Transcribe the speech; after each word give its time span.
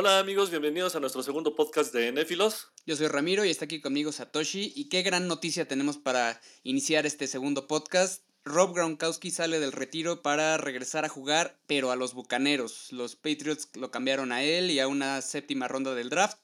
Hola 0.00 0.20
amigos, 0.20 0.50
bienvenidos 0.50 0.94
a 0.94 1.00
nuestro 1.00 1.24
segundo 1.24 1.56
podcast 1.56 1.92
de 1.92 2.12
Néfilos. 2.12 2.68
Yo 2.86 2.94
soy 2.94 3.08
Ramiro 3.08 3.44
y 3.44 3.50
está 3.50 3.64
aquí 3.64 3.80
conmigo 3.80 4.12
Satoshi. 4.12 4.72
Y 4.76 4.88
qué 4.88 5.02
gran 5.02 5.26
noticia 5.26 5.66
tenemos 5.66 5.98
para 5.98 6.40
iniciar 6.62 7.04
este 7.04 7.26
segundo 7.26 7.66
podcast. 7.66 8.22
Rob 8.44 8.76
Gronkowski 8.76 9.32
sale 9.32 9.58
del 9.58 9.72
retiro 9.72 10.22
para 10.22 10.56
regresar 10.56 11.04
a 11.04 11.08
jugar, 11.08 11.58
pero 11.66 11.90
a 11.90 11.96
los 11.96 12.14
Bucaneros. 12.14 12.92
Los 12.92 13.16
Patriots 13.16 13.70
lo 13.74 13.90
cambiaron 13.90 14.30
a 14.30 14.44
él 14.44 14.70
y 14.70 14.78
a 14.78 14.86
una 14.86 15.20
séptima 15.20 15.66
ronda 15.66 15.96
del 15.96 16.10
draft 16.10 16.38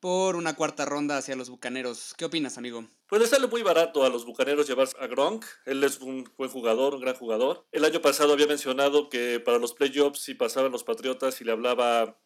por 0.00 0.34
una 0.36 0.56
cuarta 0.56 0.86
ronda 0.86 1.18
hacia 1.18 1.36
los 1.36 1.50
Bucaneros. 1.50 2.14
¿Qué 2.16 2.24
opinas, 2.24 2.56
amigo? 2.56 2.88
Pues 3.06 3.20
le 3.20 3.28
sale 3.28 3.48
muy 3.48 3.62
barato 3.62 4.04
a 4.04 4.08
los 4.08 4.24
Bucaneros 4.24 4.66
llevar 4.66 4.88
a 4.98 5.06
Gronk. 5.08 5.44
Él 5.66 5.84
es 5.84 6.00
un 6.00 6.26
buen 6.38 6.48
jugador, 6.48 6.94
un 6.94 7.02
gran 7.02 7.16
jugador. 7.16 7.66
El 7.70 7.84
año 7.84 8.00
pasado 8.00 8.32
había 8.32 8.46
mencionado 8.46 9.10
que 9.10 9.40
para 9.40 9.58
los 9.58 9.74
playoffs, 9.74 10.20
si 10.20 10.32
pasaban 10.32 10.72
los 10.72 10.84
Patriotas 10.84 11.42
y 11.42 11.44
le 11.44 11.52
hablaba 11.52 12.18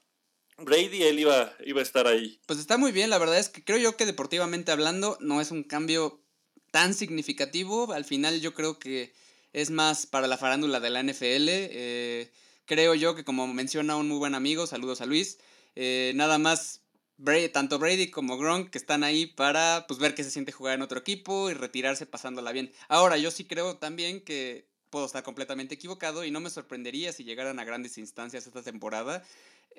Brady, 0.58 1.04
él 1.04 1.20
iba, 1.20 1.52
iba 1.64 1.80
a 1.80 1.82
estar 1.82 2.06
ahí. 2.06 2.40
Pues 2.46 2.58
está 2.58 2.76
muy 2.76 2.92
bien, 2.92 3.10
la 3.10 3.18
verdad 3.18 3.38
es 3.38 3.48
que 3.48 3.62
creo 3.62 3.78
yo 3.78 3.96
que 3.96 4.06
deportivamente 4.06 4.72
hablando 4.72 5.16
no 5.20 5.40
es 5.40 5.50
un 5.50 5.62
cambio 5.62 6.20
tan 6.70 6.94
significativo. 6.94 7.92
Al 7.92 8.04
final 8.04 8.40
yo 8.40 8.54
creo 8.54 8.78
que 8.78 9.12
es 9.52 9.70
más 9.70 10.06
para 10.06 10.26
la 10.26 10.36
farándula 10.36 10.80
de 10.80 10.90
la 10.90 11.02
NFL. 11.02 11.46
Eh, 11.48 12.32
creo 12.64 12.94
yo 12.94 13.14
que 13.14 13.24
como 13.24 13.46
menciona 13.46 13.96
un 13.96 14.08
muy 14.08 14.18
buen 14.18 14.34
amigo, 14.34 14.66
saludos 14.66 15.00
a 15.00 15.06
Luis, 15.06 15.38
eh, 15.74 16.12
nada 16.14 16.38
más 16.38 16.82
tanto 17.52 17.78
Brady 17.78 18.10
como 18.10 18.38
Gronk 18.38 18.70
que 18.70 18.78
están 18.78 19.02
ahí 19.02 19.26
para 19.26 19.86
pues, 19.88 19.98
ver 19.98 20.14
qué 20.14 20.22
se 20.22 20.30
siente 20.30 20.52
jugar 20.52 20.74
en 20.74 20.82
otro 20.82 21.00
equipo 21.00 21.50
y 21.50 21.54
retirarse 21.54 22.06
pasándola 22.06 22.52
bien. 22.52 22.72
Ahora, 22.88 23.16
yo 23.16 23.30
sí 23.30 23.44
creo 23.44 23.76
también 23.76 24.20
que 24.20 24.68
puedo 24.90 25.06
estar 25.06 25.22
completamente 25.22 25.74
equivocado 25.74 26.24
y 26.24 26.30
no 26.30 26.40
me 26.40 26.50
sorprendería 26.50 27.12
si 27.12 27.24
llegaran 27.24 27.58
a 27.58 27.64
grandes 27.64 27.98
instancias 27.98 28.46
esta 28.46 28.62
temporada 28.62 29.22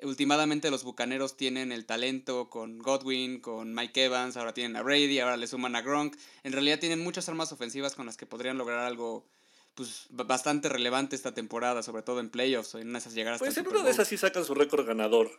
últimamente 0.02 0.70
los 0.70 0.84
Bucaneros 0.84 1.36
tienen 1.36 1.72
el 1.72 1.86
talento 1.86 2.48
con 2.48 2.78
Godwin, 2.78 3.40
con 3.40 3.74
Mike 3.74 4.04
Evans, 4.04 4.36
ahora 4.36 4.54
tienen 4.54 4.76
a 4.76 4.82
Brady, 4.82 5.18
ahora 5.18 5.36
le 5.36 5.46
suman 5.46 5.76
a 5.76 5.82
Gronk. 5.82 6.16
En 6.42 6.52
realidad 6.52 6.78
tienen 6.78 7.00
muchas 7.00 7.28
armas 7.28 7.52
ofensivas 7.52 7.94
con 7.94 8.06
las 8.06 8.16
que 8.16 8.26
podrían 8.26 8.58
lograr 8.58 8.80
algo 8.80 9.26
pues 9.74 10.06
bastante 10.10 10.68
relevante 10.68 11.16
esta 11.16 11.32
temporada, 11.32 11.82
sobre 11.82 12.02
todo 12.02 12.20
en 12.20 12.30
playoffs 12.30 12.74
o 12.74 12.78
en 12.78 12.94
esas 12.96 13.14
llegadas. 13.14 13.38
Pues 13.38 13.56
en 13.56 13.68
una 13.68 13.82
de 13.82 13.90
esas 13.90 14.08
sí 14.08 14.16
sacan 14.16 14.44
su 14.44 14.54
récord 14.54 14.86
ganador, 14.86 15.30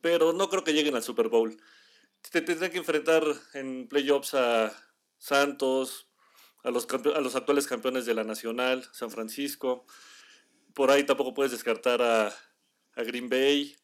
pero 0.00 0.32
no 0.32 0.48
creo 0.48 0.64
que 0.64 0.72
lleguen 0.72 0.96
al 0.96 1.02
Super 1.02 1.28
Bowl. 1.28 1.56
Te 2.30 2.40
tendrán 2.40 2.70
que 2.70 2.78
enfrentar 2.78 3.24
en 3.54 3.88
playoffs 3.88 4.34
a 4.34 4.72
Santos, 5.18 6.08
a 6.62 6.70
los, 6.70 6.86
a 7.14 7.20
los 7.20 7.34
actuales 7.34 7.66
campeones 7.66 8.06
de 8.06 8.14
la 8.14 8.24
Nacional, 8.24 8.88
San 8.92 9.10
Francisco. 9.10 9.86
Por 10.74 10.90
ahí 10.90 11.04
tampoco 11.04 11.34
puedes 11.34 11.52
descartar 11.52 12.00
a, 12.02 12.28
a 12.28 13.02
Green 13.02 13.28
Bay 13.28 13.76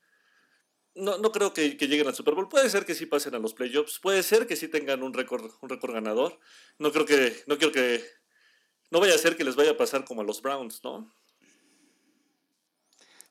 no, 0.97 1.19
no 1.19 1.31
creo 1.31 1.53
que, 1.53 1.77
lleguen 1.77 2.09
al 2.09 2.15
Super 2.15 2.35
Bowl. 2.35 2.49
Puede 2.49 2.71
ser 2.71 2.85
que 2.85 2.95
sí 2.95 3.07
pasen 3.07 3.35
a 3.35 3.39
los 3.39 3.55
playoffs. 3.55 3.99
Puede 3.99 4.23
ser 4.23 4.47
que 4.47 4.57
sí 4.57 4.69
tengan 4.69 5.03
un 5.03 5.13
récord, 5.13 5.51
un 5.61 5.69
récord 5.69 5.93
ganador. 5.93 6.39
No 6.79 6.91
creo 6.91 7.05
que, 7.05 7.45
no 7.47 7.59
quiero 7.59 7.73
que. 7.73 8.05
No 8.91 9.01
vaya 9.01 9.15
a 9.15 9.19
ser 9.19 9.37
que 9.37 9.45
les 9.45 9.57
vaya 9.57 9.73
a 9.73 9.77
pasar 9.77 10.05
como 10.05 10.23
a 10.23 10.25
los 10.25 10.41
Browns, 10.41 10.81
¿no? 10.83 11.13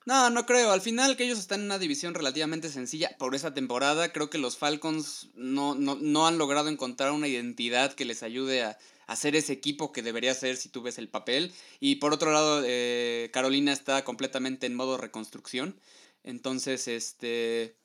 No, 0.04 0.30
no 0.30 0.46
creo. 0.46 0.70
Al 0.70 0.80
final 0.80 1.16
que 1.16 1.24
ellos 1.24 1.40
están 1.40 1.60
en 1.60 1.66
una 1.66 1.80
división 1.80 2.14
relativamente 2.14 2.68
sencilla 2.68 3.16
por 3.18 3.34
esa 3.34 3.52
temporada. 3.52 4.12
Creo 4.12 4.30
que 4.30 4.38
los 4.38 4.56
Falcons 4.56 5.30
no, 5.34 5.74
no, 5.74 6.26
han 6.26 6.38
logrado 6.38 6.68
encontrar 6.68 7.10
una 7.10 7.26
identidad 7.26 7.94
que 7.94 8.04
les 8.04 8.22
ayude 8.22 8.62
a, 8.62 8.78
hacer 9.08 9.36
ese 9.36 9.52
equipo 9.52 9.92
que 9.92 10.02
debería 10.02 10.34
ser 10.34 10.56
si 10.56 10.68
tú 10.68 10.82
ves 10.82 10.98
el 10.98 11.08
papel. 11.08 11.52
Y 11.80 11.96
por 11.96 12.12
otro 12.12 12.32
lado, 12.32 12.62
eh, 12.64 13.30
Carolina 13.32 13.72
está 13.72 14.04
completamente 14.04 14.66
en 14.66 14.76
modo 14.76 14.96
reconstrucción. 14.96 15.80
Entonces, 16.26 16.88
este, 16.88 17.76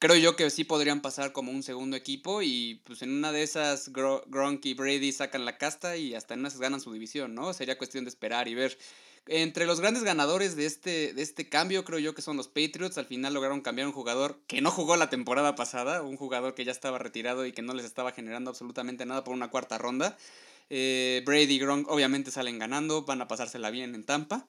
creo 0.00 0.16
yo 0.16 0.34
que 0.34 0.48
sí 0.50 0.64
podrían 0.64 1.02
pasar 1.02 1.32
como 1.32 1.52
un 1.52 1.62
segundo 1.62 1.96
equipo 1.96 2.40
y 2.42 2.80
pues 2.84 3.02
en 3.02 3.12
una 3.12 3.30
de 3.30 3.42
esas 3.42 3.92
Gronk 3.92 4.64
y 4.64 4.74
Brady 4.74 5.12
sacan 5.12 5.44
la 5.44 5.58
casta 5.58 5.98
y 5.98 6.14
hasta 6.14 6.34
en 6.34 6.40
unas 6.40 6.58
ganan 6.58 6.80
su 6.80 6.92
división, 6.92 7.34
¿no? 7.34 7.52
Sería 7.52 7.78
cuestión 7.78 8.04
de 8.04 8.08
esperar 8.08 8.48
y 8.48 8.54
ver. 8.54 8.78
Entre 9.26 9.66
los 9.66 9.80
grandes 9.80 10.02
ganadores 10.02 10.56
de 10.56 10.64
este, 10.64 11.12
de 11.12 11.22
este 11.22 11.50
cambio, 11.50 11.84
creo 11.84 11.98
yo 11.98 12.14
que 12.14 12.22
son 12.22 12.38
los 12.38 12.48
Patriots. 12.48 12.96
Al 12.96 13.04
final 13.04 13.34
lograron 13.34 13.60
cambiar 13.60 13.86
un 13.86 13.92
jugador 13.92 14.40
que 14.46 14.62
no 14.62 14.70
jugó 14.70 14.96
la 14.96 15.10
temporada 15.10 15.54
pasada, 15.54 16.02
un 16.02 16.16
jugador 16.16 16.54
que 16.54 16.64
ya 16.64 16.72
estaba 16.72 16.98
retirado 16.98 17.44
y 17.44 17.52
que 17.52 17.60
no 17.60 17.74
les 17.74 17.84
estaba 17.84 18.12
generando 18.12 18.48
absolutamente 18.48 19.04
nada 19.04 19.22
por 19.22 19.34
una 19.34 19.50
cuarta 19.50 19.76
ronda. 19.76 20.16
Eh, 20.70 21.22
Brady 21.26 21.54
y 21.54 21.58
Gronk 21.58 21.88
obviamente 21.90 22.30
salen 22.30 22.58
ganando, 22.58 23.02
van 23.02 23.20
a 23.20 23.28
pasársela 23.28 23.70
bien 23.70 23.94
en 23.94 24.04
Tampa. 24.04 24.48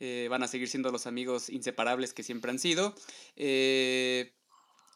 Eh, 0.00 0.28
van 0.30 0.42
a 0.42 0.48
seguir 0.48 0.68
siendo 0.68 0.90
los 0.90 1.06
amigos 1.06 1.50
inseparables 1.50 2.14
que 2.14 2.22
siempre 2.22 2.50
han 2.50 2.58
sido. 2.58 2.94
Eh, 3.36 4.32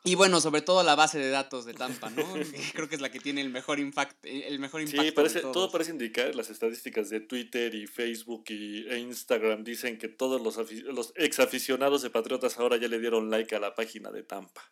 y 0.07 0.17
bueno, 0.17 0.41
sobre 0.41 0.61
todo 0.61 0.83
la 0.83 0.97
base 0.97 1.19
de 1.19 1.31
datos 1.31 1.65
de 1.65 1.73
Tampa, 1.73 2.11
¿no? 2.11 2.25
Creo 2.75 2.89
que 2.89 2.95
es 2.95 3.01
la 3.01 3.11
que 3.11 3.21
tiene 3.21 3.41
el 3.41 3.49
mejor, 3.49 3.79
impact, 3.79 4.25
el 4.25 4.59
mejor 4.59 4.83
impacto. 4.83 5.03
Sí, 5.03 5.13
parece, 5.13 5.41
todo 5.41 5.71
parece 5.71 5.93
indicar, 5.93 6.35
las 6.35 6.51
estadísticas 6.51 7.09
de 7.09 7.21
Twitter 7.21 7.75
y 7.75 7.87
Facebook 7.87 8.45
y, 8.49 8.87
e 8.89 8.99
Instagram 8.99 9.65
dicen 9.65 9.97
que 9.97 10.09
todos 10.09 10.43
los, 10.43 10.71
los 10.83 11.13
ex 11.17 11.39
aficionados 11.41 12.03
de 12.03 12.11
Patriotas 12.11 12.59
ahora 12.59 12.77
ya 12.77 12.89
le 12.89 12.99
dieron 12.99 13.31
like 13.31 13.55
a 13.55 13.61
la 13.61 13.75
página 13.75 14.11
de 14.11 14.23
Tampa. 14.23 14.63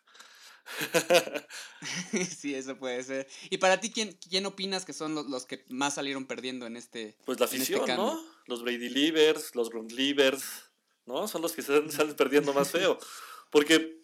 sí, 2.37 2.55
eso 2.55 2.77
puede 2.77 3.03
ser. 3.03 3.27
¿Y 3.49 3.57
para 3.57 3.79
ti 3.79 3.91
quién, 3.91 4.17
quién 4.29 4.45
opinas 4.45 4.85
que 4.85 4.93
son 4.93 5.15
los, 5.15 5.45
que 5.45 5.65
más 5.69 5.95
salieron 5.95 6.25
perdiendo 6.25 6.65
en 6.65 6.77
este 6.77 7.17
Pues 7.25 7.39
la 7.39 7.45
este 7.45 7.57
afición, 7.57 7.87
¿no? 7.95 8.23
Los 8.47 8.63
Brady 8.63 8.89
Leavers, 8.89 9.55
los 9.55 9.69
Gronk 9.69 9.91
Leavers, 9.91 10.43
¿no? 11.05 11.27
Son 11.27 11.41
los 11.41 11.53
que 11.53 11.61
salen 11.61 12.15
perdiendo 12.15 12.53
más 12.53 12.71
feo. 12.71 12.97
Porque 13.49 14.01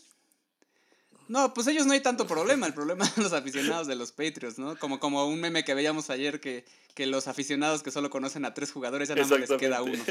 no, 1.30 1.54
pues 1.54 1.68
ellos 1.68 1.86
no 1.86 1.94
hay 1.94 2.02
tanto 2.02 2.26
problema. 2.26 2.66
El 2.66 2.74
problema 2.74 3.06
son 3.06 3.24
los 3.24 3.34
aficionados 3.34 3.86
de 3.86 3.96
los 3.96 4.12
Patriots, 4.12 4.58
¿no? 4.58 4.78
Como, 4.80 5.00
como 5.00 5.28
un 5.28 5.40
meme 5.40 5.64
que 5.64 5.76
veíamos 5.76 6.10
ayer 6.10 6.40
que, 6.40 6.66
que 6.96 7.06
los 7.06 7.28
aficionados 7.28 7.84
que 7.84 7.92
solo 7.92 8.10
conocen 8.10 8.46
a 8.46 8.56
tres 8.56 8.72
jugadores 8.72 9.10
ya 9.10 9.16
nada 9.16 9.28
más 9.28 9.40
les 9.40 9.60
queda 9.60 9.84
uno. 9.84 10.04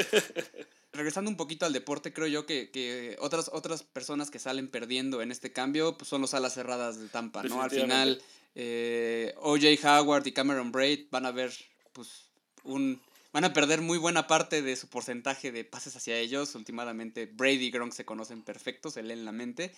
Regresando 0.93 1.29
un 1.29 1.37
poquito 1.37 1.67
al 1.67 1.73
deporte, 1.73 2.13
creo 2.13 2.29
yo 2.29 2.47
que, 2.47 2.71
que, 2.71 3.17
otras, 3.21 3.51
otras 3.53 3.83
personas 3.83 4.31
que 4.31 4.39
salen 4.39 4.69
perdiendo 4.69 5.21
en 5.21 5.33
este 5.33 5.53
cambio 5.53 5.99
pues 5.99 6.09
son 6.09 6.23
los 6.23 6.35
alas 6.35 6.55
cerradas 6.55 7.01
de 7.01 7.09
Tampa, 7.09 7.43
¿no? 7.43 7.63
Al 7.63 7.71
final, 7.71 8.23
eh, 8.55 9.35
OJ 9.39 9.85
Howard 9.85 10.25
y 10.25 10.33
Cameron 10.33 10.71
Braid 10.71 11.09
van 11.11 11.27
a 11.27 11.33
ver, 11.33 11.53
pues, 11.95 12.29
un, 12.63 13.03
van 13.33 13.43
a 13.43 13.53
perder 13.53 13.81
muy 13.81 13.99
buena 13.99 14.29
parte 14.29 14.63
de 14.63 14.77
su 14.77 14.89
porcentaje 14.89 15.51
de 15.51 15.65
pases 15.65 15.97
hacia 15.97 16.17
ellos. 16.17 16.55
Últimamente, 16.55 17.27
Brady 17.27 17.67
y 17.67 17.71
Gronk 17.73 17.93
se 17.93 18.05
conocen 18.05 18.43
perfectos, 18.43 18.95
se 18.95 19.03
leen 19.03 19.25
la 19.25 19.33
mente. 19.33 19.73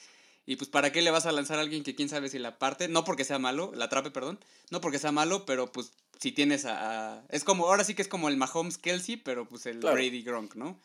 Y 0.51 0.57
pues, 0.57 0.69
¿para 0.69 0.91
qué 0.91 1.01
le 1.01 1.13
vas 1.13 1.27
a 1.27 1.31
lanzar 1.31 1.59
a 1.59 1.61
alguien 1.61 1.85
que 1.85 1.95
quién 1.95 2.09
sabe 2.09 2.29
si 2.29 2.41
la 2.41 2.59
parte? 2.59 2.89
No 2.89 3.05
porque 3.05 3.23
sea 3.23 3.39
malo, 3.39 3.71
la 3.73 3.85
atrape, 3.85 4.11
perdón. 4.11 4.41
No 4.71 4.81
porque 4.81 4.99
sea 4.99 5.13
malo, 5.13 5.47
pero 5.47 5.71
pues 5.71 5.93
si 6.19 6.33
tienes 6.33 6.65
a, 6.65 7.25
Es 7.29 7.45
como, 7.45 7.67
ahora 7.67 7.85
sí 7.85 7.95
que 7.95 8.03
es 8.03 8.09
como 8.09 8.29
el 8.29 8.37
Mahomes 8.37 8.77
Kelsey, 8.77 9.17
pero 9.17 9.47
pues 9.47 9.67
el 9.67 9.79
Brady 9.79 10.25
Gronk, 10.25 10.57
¿no? 10.57 10.77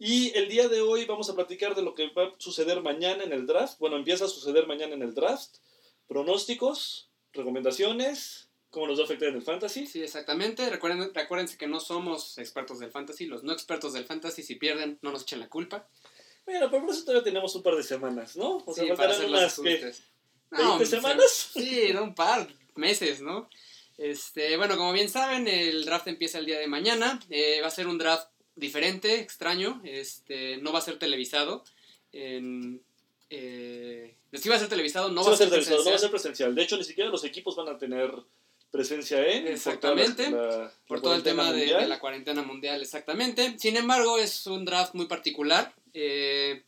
Y 0.00 0.36
el 0.36 0.48
día 0.48 0.66
de 0.66 0.80
hoy 0.80 1.04
vamos 1.04 1.30
a 1.30 1.36
platicar 1.36 1.76
de 1.76 1.82
lo 1.82 1.94
que 1.94 2.08
va 2.08 2.24
a 2.24 2.34
suceder 2.38 2.82
mañana 2.82 3.22
en 3.22 3.32
el 3.32 3.46
draft. 3.46 3.78
Bueno, 3.78 3.96
empieza 3.96 4.24
a 4.24 4.28
suceder 4.28 4.66
mañana 4.66 4.92
en 4.96 5.02
el 5.02 5.14
draft. 5.14 5.58
Pronósticos, 6.08 7.10
recomendaciones, 7.32 8.48
cómo 8.70 8.88
nos 8.88 8.98
va 8.98 9.02
a 9.02 9.04
afectar 9.04 9.28
en 9.28 9.36
el 9.36 9.42
fantasy. 9.42 9.86
Sí, 9.86 10.02
exactamente. 10.02 10.68
Recuerden, 10.68 11.14
recuérdense 11.14 11.56
que 11.56 11.68
no 11.68 11.78
somos 11.78 12.38
expertos 12.38 12.80
del 12.80 12.90
fantasy. 12.90 13.26
Los 13.26 13.44
no 13.44 13.52
expertos 13.52 13.92
del 13.92 14.04
fantasy, 14.04 14.42
si 14.42 14.56
pierden, 14.56 14.98
no 15.00 15.12
nos 15.12 15.22
echen 15.22 15.38
la 15.38 15.48
culpa. 15.48 15.86
Bueno, 16.50 16.68
pero 16.68 16.84
por 16.84 16.92
eso 16.92 17.04
todavía 17.04 17.22
tenemos 17.22 17.54
un 17.54 17.62
par 17.62 17.76
de 17.76 17.84
semanas, 17.84 18.36
¿no? 18.36 18.60
O 18.66 18.74
sea, 18.74 18.82
sí, 18.82 18.88
faltarán 18.88 19.28
unas 19.28 19.60
que, 19.60 19.94
¿20 20.50 20.84
semanas? 20.84 21.50
Sí, 21.52 21.92
un 21.92 22.12
par, 22.12 22.48
meses, 22.74 23.20
¿no? 23.20 23.48
Este, 23.96 24.56
bueno, 24.56 24.76
como 24.76 24.92
bien 24.92 25.08
saben, 25.08 25.46
el 25.46 25.84
draft 25.84 26.08
empieza 26.08 26.38
el 26.38 26.46
día 26.46 26.58
de 26.58 26.66
mañana. 26.66 27.20
Eh, 27.30 27.60
va 27.62 27.68
a 27.68 27.70
ser 27.70 27.86
un 27.86 27.98
draft 27.98 28.30
diferente, 28.56 29.20
extraño. 29.20 29.80
Este, 29.84 30.56
no 30.56 30.72
va 30.72 30.80
a 30.80 30.82
ser 30.82 30.98
televisado. 30.98 31.62
En, 32.10 32.82
eh, 33.28 34.16
sí 34.32 34.48
va 34.48 34.56
a 34.56 34.58
ser 34.58 34.68
televisado, 34.68 35.08
no 35.12 35.22
va 35.22 35.32
a 35.32 35.36
ser, 35.36 35.50
televisado, 35.50 35.84
no 35.84 35.90
va 35.90 35.96
a 35.96 36.00
ser 36.00 36.10
presencial. 36.10 36.52
De 36.52 36.62
hecho, 36.64 36.76
ni 36.76 36.84
siquiera 36.84 37.10
los 37.10 37.22
equipos 37.22 37.54
van 37.54 37.68
a 37.68 37.78
tener 37.78 38.10
presencia 38.72 39.24
en. 39.24 39.46
Exactamente. 39.46 40.32
Por, 40.88 41.00
todo 41.00 41.14
el 41.14 41.22
tema 41.22 41.52
de, 41.52 41.66
de, 41.66 41.86
la 41.86 42.00
cuarentena 42.00 42.42
mundial, 42.42 42.82
exactamente. 42.82 43.56
Sin 43.60 43.76
embargo, 43.76 44.18
es 44.18 44.48
un 44.48 44.64
draft 44.64 44.94
muy 44.94 45.06
particular. 45.06 45.72
Eh, 45.94 46.64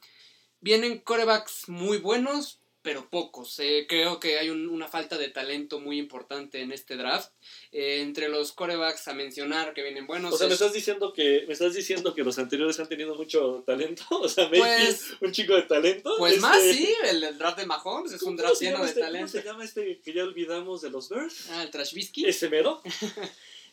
vienen 0.61 0.99
corebacks 0.99 1.69
muy 1.69 1.99
buenos, 1.99 2.61
pero 2.83 3.09
pocos. 3.09 3.59
Eh, 3.61 3.87
creo 3.89 4.19
que 4.19 4.39
hay 4.39 4.51
una 4.51 4.89
falta 4.89 5.17
de 5.17 5.29
talento 5.29 5.79
muy 5.79 5.99
importante 5.99 6.61
en 6.61 6.73
este 6.73 6.97
draft. 6.97 7.31
Eh, 7.71 8.01
entre 8.01 8.29
los 8.29 8.53
corebacks 8.53 9.07
a 9.09 9.15
mencionar 9.15 9.73
que 9.73 9.83
vienen 9.83 10.07
buenos. 10.07 10.35
O 10.35 10.37
sea, 10.37 10.49
me 10.49 10.55
estás 10.55 10.73
diciendo 10.73 11.13
que 11.13 11.45
me 11.47 11.53
estás 11.53 11.75
diciendo 11.75 12.15
que 12.15 12.25
los 12.25 12.39
anteriores 12.39 12.79
han 12.81 12.89
tenido 12.89 13.15
mucho 13.15 13.63
talento. 13.67 14.05
O 14.23 14.29
sea, 14.29 14.49
pues, 14.49 15.15
un 15.21 15.33
chico 15.33 15.55
de 15.55 15.63
talento. 15.63 16.15
Pues 16.19 16.41
más 16.41 16.59
este, 16.59 16.75
sí, 16.75 16.95
el, 17.05 17.39
draft 17.39 17.59
de 17.59 17.67
Mahomes 17.67 18.13
es 18.13 18.23
un 18.23 18.37
draft 18.37 18.61
lleno 18.61 18.81
de 18.81 18.89
este, 18.89 19.01
talento. 19.01 19.33
¿Cómo 19.33 19.43
se 19.43 19.49
llama 19.49 19.65
este 19.65 20.01
que 20.01 20.13
ya 20.13 20.25
olvidamos 20.25 20.83
de 20.83 20.91
los 20.91 21.09
Bears? 21.09 21.51
Ah, 21.51 21.63
el 21.63 21.71
Trashbisky. 21.71 22.27
Ese 22.27 22.49
mero. 22.49 22.81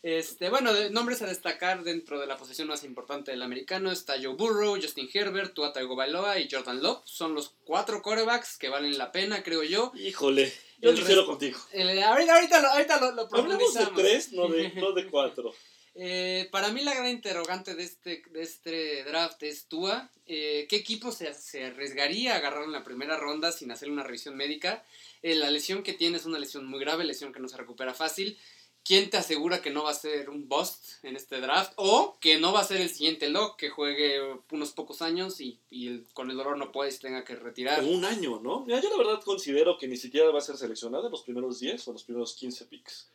Este, 0.02 0.50
bueno, 0.50 0.74
de 0.74 0.90
nombres 0.90 1.22
a 1.22 1.28
destacar 1.28 1.84
dentro 1.84 2.22
de 2.22 2.28
la 2.28 2.38
posición 2.38 2.70
más 2.70 2.86
importante 2.86 3.32
del 3.32 3.42
americano 3.42 3.92
está 3.92 4.14
Joe 4.14 4.36
Burrow, 4.36 4.80
Justin 4.82 5.10
Herbert, 5.14 5.54
Tua 5.54 5.74
Tagovailoa 5.74 6.40
y 6.40 6.48
Jordan 6.50 6.82
Love. 6.82 7.02
Son 7.04 7.36
los 7.36 7.56
cuatro 7.66 8.02
quarterbacks 8.02 8.58
que 8.58 8.70
valen 8.70 8.98
la 8.98 9.12
pena, 9.12 9.44
creo 9.44 9.64
yo. 9.64 9.92
Híjole, 9.96 10.54
yo 10.80 10.94
difiero 10.94 11.26
contigo. 11.26 11.60
ahorita, 11.74 12.36
ahorita, 12.36 12.62
lo, 12.62 12.68
ahorita 12.70 13.00
lo, 13.00 13.26
de 13.28 13.88
tres, 13.96 14.32
no 14.32 14.48
de, 14.48 14.70
no 14.76 14.94
de 14.94 15.08
cuatro. 15.08 15.54
Eh, 15.96 16.48
para 16.52 16.72
mí 16.72 16.82
la 16.82 16.94
gran 16.94 17.10
interrogante 17.10 17.76
de 17.76 17.84
este, 17.84 18.24
de 18.32 18.42
este 18.42 19.04
draft 19.04 19.44
es 19.44 19.66
Tua. 19.66 20.10
Eh, 20.28 20.66
¿Qué 20.70 20.78
equipo 20.78 21.12
se, 21.12 21.34
se, 21.34 21.66
arriesgaría 21.66 22.34
a 22.36 22.38
agarrar 22.38 22.64
en 22.64 22.72
la 22.72 22.86
primera 22.86 23.18
ronda 23.18 23.52
sin 23.52 23.70
hacer 23.70 23.90
una 23.90 24.04
revisión 24.04 24.38
médica? 24.38 24.82
Eh, 25.24 25.36
la 25.36 25.52
lesión 25.52 25.84
que 25.84 25.92
tiene 25.92 26.16
es 26.16 26.26
una 26.26 26.40
lesión 26.40 26.66
muy 26.66 26.80
grave, 26.80 27.04
lesión 27.04 27.34
que 27.34 27.42
no 27.42 27.50
se 27.50 27.58
recupera 27.58 27.94
fácil. 27.94 28.38
¿Quién 28.84 29.10
te 29.10 29.18
asegura 29.18 29.62
que 29.62 29.70
no 29.70 29.84
va 29.84 29.92
a 29.92 29.94
ser 29.94 30.30
un 30.30 30.50
bust 30.50 31.04
en 31.04 31.16
este 31.16 31.40
draft? 31.40 31.74
O 31.76 32.18
que 32.20 32.40
no 32.40 32.54
va 32.54 32.62
a 32.62 32.64
ser 32.64 32.82
el 32.82 32.90
siguiente 32.90 33.30
lock, 33.30 33.58
que 33.58 33.70
juegue 33.70 34.20
unos 34.52 34.72
pocos 34.72 35.02
años 35.02 35.42
y, 35.42 35.60
y 35.70 36.00
con 36.14 36.32
el 36.32 36.38
dolor 36.38 36.58
no 36.58 36.72
puede 36.72 36.94
y 36.94 36.98
tenga 36.98 37.24
que 37.24 37.36
retirar. 37.36 37.84
un 37.84 38.04
año, 38.06 38.40
¿no? 38.40 38.66
yo 38.68 38.90
la 38.90 38.98
verdad 38.98 39.22
considero 39.24 39.78
que 39.78 39.88
ni 39.88 39.98
siquiera 39.98 40.30
va 40.32 40.40
a 40.40 40.42
ser 40.42 40.58
seleccionado 40.58 41.06
en 41.06 41.12
los 41.12 41.22
primeros 41.22 41.60
10 41.60 41.88
o 41.88 41.94
los 41.94 42.04
primeros 42.04 42.34
15 42.34 42.66
picks. 42.66 43.10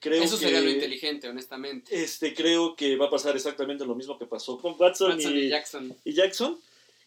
Creo 0.00 0.22
Eso 0.22 0.36
sería 0.36 0.60
lo 0.60 0.70
inteligente, 0.70 1.28
honestamente. 1.28 2.02
Este, 2.02 2.32
creo 2.32 2.76
que 2.76 2.96
va 2.96 3.06
a 3.06 3.10
pasar 3.10 3.34
exactamente 3.34 3.84
lo 3.84 3.96
mismo 3.96 4.16
que 4.16 4.26
pasó 4.26 4.56
con 4.58 4.76
Watson, 4.78 5.20
y, 5.20 5.48
Jackson. 5.48 5.96
y 6.04 6.12
Jackson. 6.12 6.58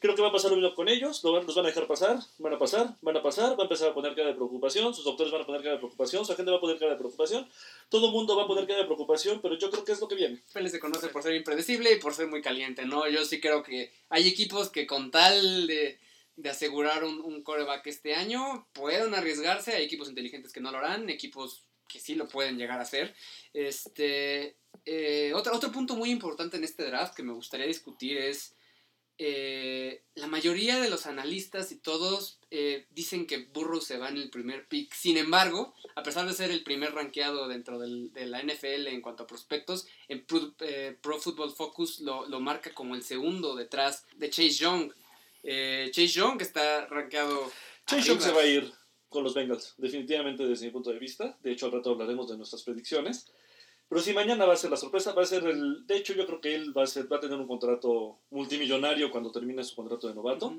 Creo 0.02 0.16
que 0.16 0.24
va 0.24 0.30
a 0.30 0.32
pasar 0.32 0.50
lo 0.50 0.58
mismo 0.58 0.74
con 0.74 0.90
ellos, 0.90 1.24
los 1.24 1.56
van 1.56 1.66
a 1.66 1.70
dejar 1.70 1.86
pasar, 1.86 2.18
van 2.40 2.54
a 2.54 2.58
pasar, 2.58 2.98
van 3.02 3.18
a 3.18 3.22
pasar, 3.22 3.52
va 3.52 3.60
a 3.60 3.68
empezar 3.68 3.90
a 3.90 3.94
poner 3.94 4.16
cara 4.16 4.30
de 4.30 4.34
preocupación, 4.34 4.96
sus 4.96 5.06
doctores 5.06 5.32
van 5.32 5.44
a 5.44 5.46
poner 5.46 5.62
cara 5.62 5.74
de 5.74 5.78
preocupación, 5.78 6.26
su 6.26 6.36
gente 6.36 6.50
va 6.50 6.58
a 6.58 6.60
poner 6.60 6.80
cara 6.80 6.94
de 6.94 6.98
preocupación, 6.98 7.48
todo 7.88 8.08
el 8.08 8.12
mundo 8.12 8.36
va 8.36 8.46
a 8.46 8.48
poner 8.48 8.66
cara 8.66 8.80
de 8.80 8.86
preocupación, 8.86 9.42
pero 9.44 9.60
yo 9.60 9.70
creo 9.70 9.86
que 9.86 9.92
es 9.92 10.02
lo 10.02 10.08
que 10.08 10.16
viene. 10.16 10.42
Pérez 10.52 10.72
se 10.72 10.80
conoce 10.80 11.10
por 11.10 11.22
ser 11.22 11.36
impredecible 11.36 11.94
y 11.94 12.00
por 12.00 12.16
ser 12.16 12.26
muy 12.26 12.42
caliente, 12.42 12.84
¿no? 12.84 13.08
Yo 13.08 13.24
sí 13.26 13.40
creo 13.40 13.62
que 13.62 13.92
hay 14.10 14.28
equipos 14.28 14.72
que 14.72 14.88
con 14.88 15.12
tal 15.12 15.68
de, 15.68 16.00
de 16.36 16.50
asegurar 16.50 17.04
un, 17.04 17.22
un 17.22 17.44
coreback 17.44 17.86
este 17.86 18.16
año 18.16 18.66
pueden 18.74 19.14
arriesgarse, 19.14 19.76
hay 19.76 19.84
equipos 19.84 20.10
inteligentes 20.10 20.52
que 20.52 20.62
no 20.62 20.72
lo 20.72 20.80
harán, 20.80 21.12
equipos 21.12 21.62
que 21.88 22.00
sí 22.00 22.16
lo 22.16 22.28
pueden 22.28 22.58
llegar 22.58 22.80
a 22.80 22.84
hacer. 22.84 23.14
Este, 23.54 24.56
eh, 24.84 25.32
otro, 25.36 25.56
otro 25.56 25.72
punto 25.72 25.96
muy 25.96 26.10
importante 26.10 26.58
en 26.58 26.64
este 26.64 26.86
draft 26.86 27.14
que 27.14 27.22
me 27.22 27.34
gustaría 27.34 27.68
discutir 27.68 28.18
es 28.18 28.56
eh, 29.24 30.02
la 30.16 30.26
mayoría 30.26 30.80
de 30.80 30.90
los 30.90 31.06
analistas 31.06 31.72
y 31.72 31.78
todos 31.78 32.40
eh, 32.50 32.88
dicen 32.90 33.28
que 33.28 33.38
Burrow 33.54 33.80
se 33.80 34.00
va 34.00 34.10
en 34.10 34.18
el 34.18 34.32
primer 34.32 34.68
pick. 34.68 34.92
Sin 34.96 35.16
embargo, 35.16 35.76
a 35.94 36.02
pesar 36.02 36.28
de 36.28 36.34
ser 36.34 36.50
el 36.50 36.64
primer 36.64 36.96
rankeado 36.96 37.48
dentro 37.48 37.78
del, 37.78 38.12
de 38.14 38.26
la 38.26 38.42
NFL 38.42 38.88
en 38.88 39.00
cuanto 39.00 39.22
a 39.22 39.28
prospectos, 39.28 39.86
en 40.08 40.26
Pro, 40.26 41.20
Football 41.20 41.52
Focus 41.52 42.00
lo, 42.00 42.28
lo, 42.28 42.40
marca 42.40 42.74
como 42.74 42.96
el 42.96 43.04
segundo 43.04 43.56
detrás 43.56 44.08
de 44.16 44.32
Chase 44.32 44.50
Young. 44.50 44.92
Chase 45.44 46.08
Young 46.08 46.42
está 46.42 46.88
rankeado... 46.88 47.52
Chase 47.86 48.08
Young 48.08 48.22
se 48.22 48.32
va 48.32 48.42
a 48.42 48.48
ir 48.48 48.74
con 49.08 49.24
los 49.24 49.36
Bengals, 49.36 49.76
definitivamente 49.78 50.48
desde 50.48 50.66
mi 50.66 50.72
punto 50.72 50.90
de 50.92 50.98
vista. 50.98 51.38
De 51.44 51.52
hecho, 51.52 51.68
al 51.68 51.74
rato 51.74 51.92
hablaremos 51.92 52.28
de 52.28 52.38
nuestras 52.38 52.64
predicciones. 52.64 53.32
Pero 53.92 54.02
si 54.02 54.14
mañana 54.14 54.46
va 54.46 54.54
a 54.54 54.56
ser 54.56 54.72
la 54.72 54.78
sorpresa, 54.78 55.12
va 55.12 55.24
a 55.24 55.26
ser 55.26 55.44
el... 55.44 55.86
De 55.86 55.98
hecho, 55.98 56.14
yo 56.14 56.26
creo 56.26 56.40
que 56.40 56.56
él 56.56 56.76
va 56.76 56.84
a, 56.84 56.88
ser, 56.88 57.12
va 57.12 57.18
a 57.18 57.20
tener 57.20 57.38
un 57.38 57.46
contrato 57.46 58.20
multimillonario 58.30 59.12
cuando 59.12 59.34
termine 59.34 59.66
su 59.66 59.76
contrato 59.76 60.08
de 60.08 60.14
novato. 60.14 60.56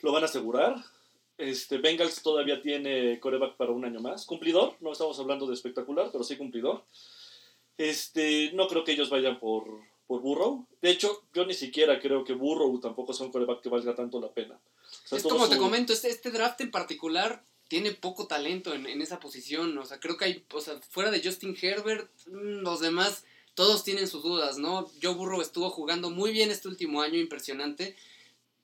Lo 0.00 0.10
van 0.10 0.22
a 0.22 0.24
asegurar. 0.24 0.82
Este, 1.36 1.76
Bengals 1.76 2.22
todavía 2.22 2.62
tiene 2.62 3.20
coreback 3.20 3.56
para 3.56 3.72
un 3.72 3.84
año 3.84 4.00
más. 4.00 4.24
Cumplidor, 4.24 4.74
no 4.80 4.92
estamos 4.92 5.18
hablando 5.18 5.46
de 5.46 5.52
espectacular, 5.52 6.08
pero 6.10 6.24
sí 6.24 6.38
cumplidor. 6.38 6.82
Este, 7.76 8.52
no 8.54 8.66
creo 8.68 8.84
que 8.84 8.92
ellos 8.92 9.10
vayan 9.10 9.38
por, 9.38 9.66
por 10.06 10.22
Burrow. 10.22 10.66
De 10.80 10.92
hecho, 10.92 11.24
yo 11.34 11.44
ni 11.44 11.52
siquiera 11.52 12.00
creo 12.00 12.24
que 12.24 12.32
Burrow 12.32 12.80
tampoco 12.80 13.12
sea 13.12 13.26
un 13.26 13.32
coreback 13.32 13.60
que 13.60 13.68
valga 13.68 13.94
tanto 13.94 14.18
la 14.18 14.30
pena. 14.30 14.58
es 15.10 15.22
como 15.24 15.46
te 15.46 15.58
comento, 15.58 15.92
este, 15.92 16.08
este 16.08 16.30
draft 16.30 16.62
en 16.62 16.70
particular 16.70 17.44
tiene 17.72 17.92
poco 17.92 18.26
talento 18.26 18.74
en, 18.74 19.00
esa 19.00 19.18
posición. 19.18 19.78
O 19.78 19.86
sea, 19.86 19.98
creo 19.98 20.18
que 20.18 20.26
hay, 20.26 20.44
o 20.52 20.60
sea, 20.60 20.78
fuera 20.90 21.10
de 21.10 21.22
Justin 21.24 21.56
Herbert, 21.58 22.10
mm, 22.26 22.60
los 22.60 22.80
demás, 22.80 23.24
todos 23.54 23.82
tienen 23.82 24.08
sus 24.08 24.22
dudas, 24.22 24.58
¿no? 24.58 24.90
Joe 25.02 25.14
Burrow 25.14 25.40
estuvo 25.40 25.70
jugando 25.70 26.10
muy 26.10 26.32
bien 26.32 26.50
este 26.50 26.68
último 26.68 27.00
año, 27.00 27.18
impresionante, 27.18 27.96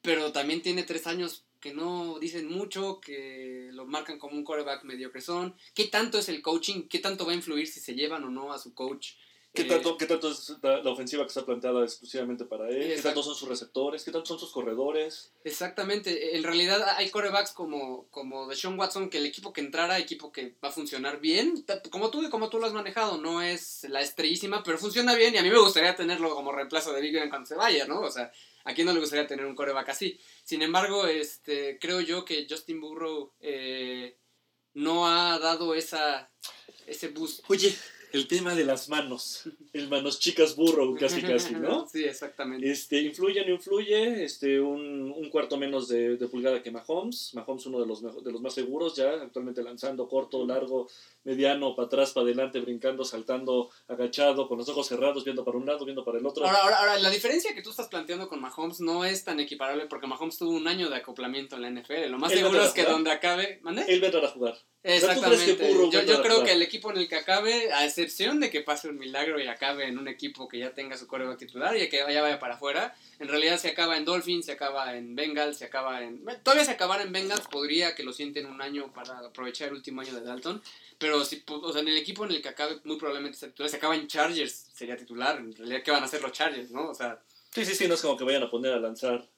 pero 0.03 0.31
también 0.31 0.61
tiene 0.61 0.83
tres 0.83 1.07
años 1.07 1.47
que 1.59 1.73
no 1.73 2.19
dicen 2.19 2.51
mucho, 2.51 3.01
que 3.01 3.71
lo 3.73 3.87
marcan 3.87 4.19
como 4.19 4.37
un 4.37 4.45
quarterback 4.45 4.85
mediocre 4.85 5.23
son. 5.23 5.57
¿Qué 5.73 5.85
tanto 5.85 6.19
es 6.19 6.29
el 6.29 6.43
coaching? 6.43 6.83
¿Qué 6.83 6.99
tanto 6.99 7.25
va 7.25 7.33
a 7.33 7.37
influir 7.37 7.67
si 7.67 7.81
se 7.81 7.95
llevan 7.95 8.25
o 8.25 8.29
no 8.29 8.53
a 8.53 8.59
su 8.59 8.75
coach? 8.75 9.13
¿Qué 9.53 9.65
tanto, 9.65 9.97
¿Qué 9.97 10.07
tanto 10.07 10.31
es 10.31 10.55
la, 10.63 10.91
ofensiva 10.91 11.25
que 11.25 11.29
está 11.29 11.45
planteada 11.45 11.83
exclusivamente 11.83 12.45
para 12.45 12.69
él? 12.69 12.95
¿Qué 12.95 13.03
tanto 13.03 13.23
son 13.23 13.35
sus 13.35 13.49
receptores? 13.49 14.05
¿Qué 14.05 14.13
tanto 14.13 14.27
son 14.27 14.39
sus 14.39 14.53
corredores? 14.53 15.33
Exactamente. 15.43 16.37
En 16.37 16.45
realidad 16.45 16.85
hay 16.97 17.11
corebacks 17.11 17.53
como, 17.53 18.07
como 18.11 18.47
Deshaun 18.47 18.79
Watson, 18.79 19.11
que 19.11 19.19
el 19.19 19.27
equipo 19.27 19.53
que 19.53 19.61
entrara, 19.61 19.99
equipo 19.99 20.31
que 20.31 20.55
va 20.63 20.69
a 20.69 20.73
funcionar 20.73 21.19
bien, 21.21 21.65
como 21.91 22.11
tú, 22.11 22.29
como 22.31 22.51
tú 22.51 22.59
lo 22.59 22.67
has 22.67 22.73
manejado, 22.73 23.19
no 23.19 23.43
es 23.43 23.85
la 23.89 24.01
estrellísima, 24.01 24.63
pero 24.63 24.79
funciona 24.79 25.15
bien 25.15 25.35
y 25.35 25.39
a 25.39 25.43
mí 25.43 25.51
me 25.51 25.59
gustaría 25.59 25.97
tenerlo 25.97 26.35
como 26.35 26.53
reemplazo 26.53 26.93
de 26.93 27.01
Big 27.01 27.15
Ben 27.15 27.31
cuando 27.31 27.47
se 27.47 27.57
vaya, 27.57 27.87
¿no? 27.87 28.01
O 28.01 28.11
sea, 28.11 28.31
¿a 28.65 28.75
quién 28.75 28.87
no 28.87 28.93
le 28.93 29.01
gustaría 29.01 29.27
tener 29.27 29.47
un 29.47 29.57
coreback 29.57 29.89
así? 29.89 30.21
Sin 30.45 30.63
embargo, 30.63 31.07
este, 31.07 31.79
creo 31.81 32.01
yo 32.01 32.25
que 32.25 32.47
Justin 32.49 32.81
Burrow 32.81 33.33
eh, 33.41 34.17
no 34.75 35.09
ha 35.09 35.39
dado 35.39 35.75
esa, 35.75 36.31
ese 36.87 37.09
boost. 37.09 37.45
Oye, 37.49 37.77
el 38.13 38.27
tema 38.27 38.55
de 38.55 38.65
las 38.65 38.89
manos. 38.89 39.49
El 39.73 39.89
manos 39.89 40.19
chicas 40.19 40.57
burro, 40.57 40.95
casi 40.95 41.23
casi, 41.23 41.55
¿no? 41.55 41.87
Sí, 41.93 42.05
exactamente. 42.05 42.71
Este, 42.71 43.01
influye, 43.03 43.45
no 43.45 43.55
influye, 43.55 44.25
este, 44.25 44.61
un, 44.61 45.13
un 45.13 45.31
cuarto 45.31 45.57
menos 45.57 45.89
de, 45.89 46.17
de, 46.17 46.29
pulgada 46.29 46.63
que 46.63 46.71
Mahomes. 46.71 47.33
Mahomes 47.35 47.67
uno 47.67 47.81
de 47.81 47.87
los, 47.87 48.03
de 48.03 48.33
los 48.33 48.41
más 48.41 48.55
seguros 48.55 48.97
ya, 48.97 49.13
actualmente 49.23 49.63
lanzando 49.63 50.09
corto, 50.09 50.47
largo, 50.47 50.89
mediano, 51.29 51.77
para 51.77 51.87
atrás, 51.87 52.13
para 52.13 52.25
adelante, 52.25 52.59
brincando, 52.61 53.05
saltando, 53.05 53.71
agachado, 53.87 54.49
con 54.49 54.57
los 54.57 54.69
ojos 54.71 54.89
cerrados, 54.89 55.25
viendo 55.25 55.45
para 55.45 55.59
un 55.59 55.67
lado, 55.67 55.85
viendo 55.85 56.05
para 56.05 56.19
el 56.19 56.27
otro. 56.27 56.47
Ahora, 56.47 56.59
ahora, 56.63 56.79
ahora 56.79 56.99
la 56.99 57.11
diferencia 57.11 57.55
que 57.55 57.61
tú 57.61 57.71
estás 57.71 57.89
planteando 57.89 58.29
con 58.29 58.41
Mahomes 58.41 58.81
no 58.81 59.05
es 59.05 59.25
tan 59.25 59.39
equiparable 59.39 59.87
porque 59.87 60.07
Mahomes 60.07 60.39
tuvo 60.39 60.53
un 60.53 60.67
año 60.67 60.89
de 60.89 60.97
acoplamiento 60.97 61.57
en 61.57 61.63
la 61.63 61.71
NFL. 61.71 62.09
Lo 62.09 62.19
más 62.19 62.33
seguro 62.33 62.63
es 62.63 62.73
que 62.73 62.85
donde 62.85 63.11
acabe... 63.13 63.61
¿Mande? 63.63 63.85
Él 63.87 64.01
vendrá 64.01 64.25
a 64.25 64.29
jugar. 64.29 64.57
Exactamente. 64.83 65.59
yo, 65.91 66.03
yo 66.03 66.23
creo 66.23 66.45
que 66.45 66.53
el 66.53 66.63
equipo 66.63 66.91
en 66.91 66.99
el 66.99 67.09
que 67.09 67.17
acabe, 67.17 67.73
a 67.73 67.85
excepción 67.85 68.41
de 68.41 68.49
que 68.49 68.63
pase 68.63 68.89
un 68.89 68.97
milagro 68.97 69.39
y 69.39 69.47
acabe 69.47 69.87
en 69.87 69.99
un 69.99 70.09
equipo 70.09 70.49
que 70.49 70.59
ya 70.59 70.73
tenga 70.73 70.97
su 70.97 71.07
coreback 71.07 71.39
titular 71.39 71.77
y 71.77 71.89
que 71.89 71.99
ya 71.99 72.23
vaya 72.23 72.39
para 72.39 72.55
afuera, 72.55 72.95
en 73.19 73.29
realidad 73.29 73.59
se 73.59 73.69
acaba 73.69 73.97
en 73.97 74.05
Dolphins, 74.05 74.47
se 74.47 74.53
acaba 74.53 74.97
en 74.97 75.15
Bengals, 75.15 75.59
se 75.59 75.67
acaba 75.67 76.03
en... 76.03 76.25
Todavía 76.43 76.65
se 76.65 76.71
acabara 76.71 77.03
en 77.03 77.13
Bengals, 77.13 77.49
podría 77.49 77.95
que 77.95 78.03
lo 78.03 78.13
sienten 78.13 78.47
un 78.47 78.63
año 78.63 78.91
para 78.95 79.19
aprovechar 79.19 79.69
el 79.69 79.75
último 79.75 80.01
año 80.01 80.15
de 80.15 80.23
Dalton, 80.23 80.63
pero 80.99 81.25
si, 81.25 81.43
o 81.47 81.73
sea, 81.73 81.81
en 81.81 81.89
el 81.89 81.97
equipo 81.97 82.25
en 82.25 82.33
el 82.33 82.43
que 82.43 82.49
acabe 82.49 82.81
muy 82.85 82.99
probablemente 82.99 83.39
sea 83.39 83.49
titular, 83.49 83.71
se 83.71 83.77
acaba 83.77 83.95
en 83.95 84.09
Chargers, 84.09 84.71
sería 84.75 84.97
titular, 84.97 85.39
en 85.39 85.55
realidad, 85.55 85.83
¿qué 85.85 85.91
van 85.91 86.03
a 86.03 86.07
hacer 86.07 86.21
los 86.23 86.33
Chargers, 86.33 86.71
no? 86.71 86.91
O 86.91 86.95
sea... 86.95 87.23
Sí, 87.51 87.65
sí, 87.65 87.75
sí, 87.75 87.89
no 87.89 87.95
es 87.95 88.03
como 88.03 88.17
que 88.17 88.25
vayan 88.25 88.43
a 88.43 88.51
poner 88.51 88.73
a 88.73 88.81
lanzar 88.81 89.29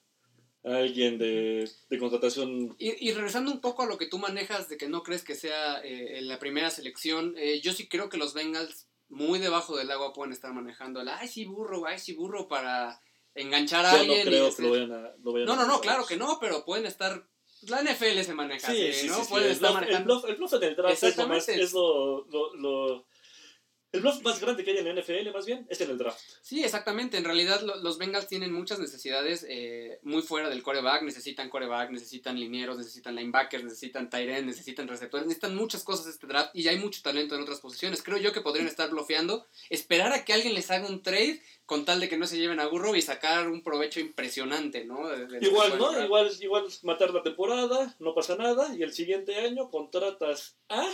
alguien 0.63 1.17
de, 1.17 1.69
de 1.89 1.99
contratación. 1.99 2.75
Y, 2.77 3.09
y, 3.09 3.13
regresando 3.13 3.51
un 3.51 3.61
poco 3.61 3.83
a 3.83 3.85
lo 3.85 3.97
que 3.97 4.05
tú 4.05 4.19
manejas 4.19 4.69
de 4.69 4.77
que 4.77 4.87
no 4.87 5.03
crees 5.03 5.23
que 5.23 5.35
sea 5.35 5.81
eh, 5.83 6.21
la 6.21 6.39
primera 6.39 6.69
selección, 6.69 7.35
eh, 7.37 7.61
yo 7.61 7.73
sí 7.73 7.87
creo 7.87 8.09
que 8.09 8.17
los 8.17 8.33
Bengals 8.33 8.87
muy 9.09 9.39
debajo 9.39 9.77
del 9.77 9.91
agua 9.91 10.13
pueden 10.13 10.33
estar 10.33 10.53
manejando 10.53 11.01
el 11.01 11.09
ay 11.09 11.27
sí 11.27 11.45
burro, 11.45 11.85
ay 11.85 11.99
sí 11.99 12.13
burro 12.13 12.47
para 12.47 13.01
enganchar 13.35 13.85
a 13.85 13.91
alguien. 13.91 14.25
No 14.25 14.31
creo 14.31 14.55
que 14.55 14.61
lo 14.61 14.71
vayan 14.71 14.91
a, 14.91 15.13
lo 15.21 15.45
No, 15.45 15.55
no, 15.55 15.67
no, 15.67 15.81
claro 15.81 16.05
que 16.05 16.17
no, 16.17 16.37
pero 16.39 16.63
pueden 16.63 16.85
estar 16.85 17.27
la 17.67 17.83
NFL 17.83 18.21
se 18.21 18.33
maneja 18.33 18.71
sí, 18.71 18.93
sí, 18.93 19.07
¿no? 19.07 19.23
Sí, 19.23 19.33
estar 19.49 19.73
manejando. 19.73 20.25
El 20.27 20.35
bluff, 20.35 20.53
el 20.53 20.59
del 20.59 20.75
draft 20.75 21.03
es, 21.03 21.73
lo, 21.73 22.25
lo 22.55 23.05
el 23.91 23.99
bluff 23.99 24.21
más 24.21 24.39
grande 24.39 24.63
que 24.63 24.71
hay 24.71 24.77
en 24.77 24.85
la 24.85 25.01
NFL, 25.01 25.33
más 25.33 25.45
bien, 25.45 25.67
es 25.69 25.81
en 25.81 25.89
el 25.89 25.97
draft. 25.97 26.17
Sí, 26.41 26.63
exactamente. 26.63 27.17
En 27.17 27.25
realidad, 27.25 27.61
los 27.61 27.97
Bengals 27.97 28.27
tienen 28.27 28.53
muchas 28.53 28.79
necesidades 28.79 29.45
eh, 29.49 29.99
muy 30.03 30.21
fuera 30.21 30.49
del 30.49 30.63
coreback. 30.63 31.01
Necesitan 31.01 31.49
coreback, 31.49 31.91
necesitan 31.91 32.39
linieros, 32.39 32.77
necesitan 32.77 33.15
linebackers, 33.15 33.65
necesitan 33.65 34.09
tight 34.09 34.29
end, 34.29 34.47
necesitan 34.47 34.87
receptores. 34.87 35.27
Necesitan 35.27 35.55
muchas 35.55 35.83
cosas 35.83 36.07
este 36.07 36.25
draft 36.25 36.55
y 36.55 36.69
hay 36.69 36.79
mucho 36.79 37.01
talento 37.01 37.35
en 37.35 37.41
otras 37.41 37.59
posiciones. 37.59 38.01
Creo 38.01 38.17
yo 38.17 38.31
que 38.31 38.39
podrían 38.39 38.67
estar 38.67 38.89
bloqueando, 38.89 39.45
esperar 39.69 40.13
a 40.13 40.23
que 40.23 40.33
alguien 40.33 40.53
les 40.53 40.71
haga 40.71 40.87
un 40.87 41.03
trade 41.03 41.41
con 41.65 41.83
tal 41.83 41.99
de 41.99 42.07
que 42.07 42.17
no 42.17 42.27
se 42.27 42.37
lleven 42.37 42.61
a 42.61 42.67
burro 42.67 42.95
y 42.95 43.01
sacar 43.01 43.49
un 43.49 43.61
provecho 43.61 43.99
impresionante, 43.99 44.85
¿no? 44.85 45.01
igual, 45.41 45.77
¿no? 45.77 46.03
Igual, 46.03 46.31
igual 46.39 46.65
matar 46.83 47.13
la 47.13 47.23
temporada, 47.23 47.95
no 47.99 48.15
pasa 48.15 48.37
nada. 48.37 48.73
Y 48.75 48.83
el 48.83 48.93
siguiente 48.93 49.35
año 49.35 49.69
contratas 49.69 50.57
a 50.69 50.87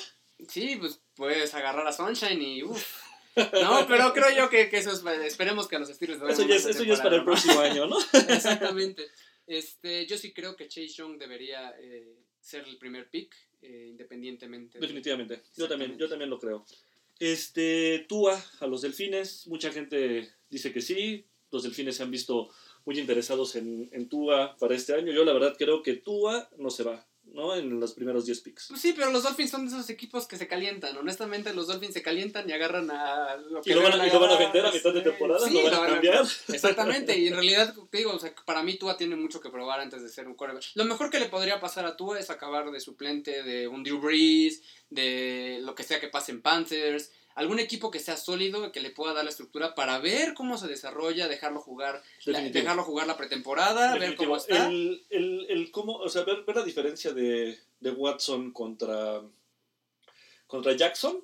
Sí, 0.48 0.76
pues 0.78 1.02
puedes 1.16 1.54
agarrar 1.54 1.88
a 1.88 1.92
Sunshine 1.92 2.42
y 2.42 2.64
uff. 2.64 3.08
No, 3.36 3.86
pero 3.88 4.14
creo 4.14 4.36
yo 4.36 4.50
que, 4.50 4.70
eso 4.72 4.92
es, 4.92 5.04
esperemos 5.26 5.68
que 5.68 5.76
a 5.76 5.80
los 5.80 5.90
Steelers 5.90 6.22
Eso 6.28 6.48
ya 6.48 6.56
es, 6.56 6.66
eso 6.66 6.84
ya 6.84 6.94
es 6.94 7.02
para 7.02 7.18
el 7.18 7.24
próximo 7.24 7.60
año, 7.60 7.86
¿no? 7.86 7.98
Exactamente. 8.30 9.08
Este, 9.46 10.06
yo 10.08 10.18
sí 10.18 10.34
creo 10.34 10.56
que 10.56 10.68
Chase 10.68 10.90
Young 10.90 11.18
debería 11.18 11.74
eh, 11.80 12.18
ser 12.42 12.66
el 12.68 12.78
primer 12.78 13.10
pick, 13.10 13.36
eh, 13.62 13.88
independientemente. 13.90 14.80
Definitivamente, 14.80 15.44
yo 15.56 15.68
también, 15.68 15.98
yo 15.98 16.10
también 16.10 16.30
lo 16.30 16.40
creo. 16.40 16.66
Este, 17.20 18.06
Tua 18.10 18.44
a 18.60 18.68
los 18.68 18.82
delfines, 18.82 19.48
mucha 19.48 19.72
gente 19.72 20.30
dice 20.50 20.74
que 20.74 20.82
sí, 20.82 21.26
los 21.52 21.64
delfines 21.64 21.96
se 21.96 22.04
han 22.04 22.12
visto 22.12 22.50
muy 22.86 23.00
interesados 23.00 23.56
en, 23.56 23.90
en 23.92 24.10
Tua 24.10 24.56
para 24.58 24.76
este 24.76 24.94
año. 24.94 25.14
Yo 25.14 25.24
la 25.24 25.34
verdad 25.34 25.56
creo 25.58 25.82
que 25.82 25.94
Tua 25.94 26.50
no 26.58 26.70
se 26.70 26.84
va. 26.84 27.07
¿No? 27.34 27.56
En 27.56 27.80
los 27.80 27.94
primeros 27.94 28.26
10 28.26 28.42
picks. 28.42 28.68
Pues 28.70 28.82
sí, 28.82 28.94
pero 28.96 29.12
los 29.12 29.24
Dolphins 29.24 29.50
son 29.50 29.68
de 29.68 29.76
esos 29.76 29.90
equipos 29.90 30.28
que 30.28 30.38
se 30.38 30.48
calientan. 30.48 30.96
Honestamente, 30.98 31.54
los 31.54 31.68
Dolphins 31.68 31.94
se 31.94 32.02
calientan 32.02 32.50
y 32.50 32.54
agarran 32.54 32.90
a. 32.92 33.36
Lo 33.38 33.62
que 33.62 33.72
y, 33.72 33.74
lo 33.74 33.84
van 33.84 34.00
a, 34.00 34.08
y 34.08 34.12
lo 34.12 34.20
van 34.20 34.32
a 34.32 34.38
vender 34.38 34.66
a 34.66 34.72
mitad 34.72 34.94
de 34.94 35.02
temporada, 35.02 35.48
sí, 35.48 35.54
lo 35.54 35.64
van 35.64 35.74
a 35.74 35.94
cambiar. 35.94 36.26
Exactamente, 36.48 37.18
y 37.18 37.28
en 37.28 37.34
realidad, 37.34 37.76
digo, 37.92 38.14
o 38.14 38.20
sea, 38.20 38.34
para 38.46 38.64
mí 38.64 38.76
Tua 38.76 38.98
tiene 38.98 39.16
mucho 39.16 39.42
que 39.42 39.50
probar 39.50 39.80
antes 39.80 40.02
de 40.02 40.10
ser 40.10 40.28
un 40.28 40.36
quarterback. 40.36 40.66
Lo 40.76 40.86
mejor 40.86 41.10
que 41.10 41.20
le 41.20 41.30
podría 41.30 41.60
pasar 41.60 41.86
a 41.86 41.96
Tua 41.98 42.20
es 42.20 42.30
acabar 42.30 42.72
de 42.72 42.80
suplente 42.80 43.44
de 43.44 43.68
un 43.68 43.84
Drew 43.84 44.00
Brees, 44.00 44.62
de 44.90 45.60
lo 45.62 45.76
que 45.76 45.84
sea 45.84 46.00
que 46.00 46.08
pase 46.08 46.32
en 46.32 46.42
Panthers 46.42 47.12
algún 47.38 47.60
equipo 47.60 47.92
que 47.92 48.00
sea 48.00 48.18
sólido, 48.18 48.72
que 48.72 48.82
le 48.82 48.90
pueda 48.90 49.14
dar 49.14 49.24
la 49.24 49.30
estructura 49.30 49.76
para 49.76 50.00
ver 50.00 50.34
cómo 50.34 50.58
se 50.58 50.68
desarrolla, 50.68 51.28
dejarlo 51.28 51.62
jugar, 51.62 52.02
dejarlo 52.26 52.84
jugar 52.84 53.06
la 53.06 53.16
pretemporada, 53.16 53.96
ver 53.96 54.16
cómo 54.16 54.38
está. 54.38 54.68
El, 54.68 55.04
el, 55.12 55.46
el 55.48 55.72
cómo, 55.72 55.98
o 55.98 56.10
sea, 56.10 56.24
ver, 56.24 56.44
ver 56.46 56.56
la 56.56 56.64
diferencia 56.64 57.14
de, 57.14 57.60
de, 57.80 57.92
Watson 57.92 58.52
contra, 58.52 59.22
contra 60.48 60.74
Jackson 60.74 61.22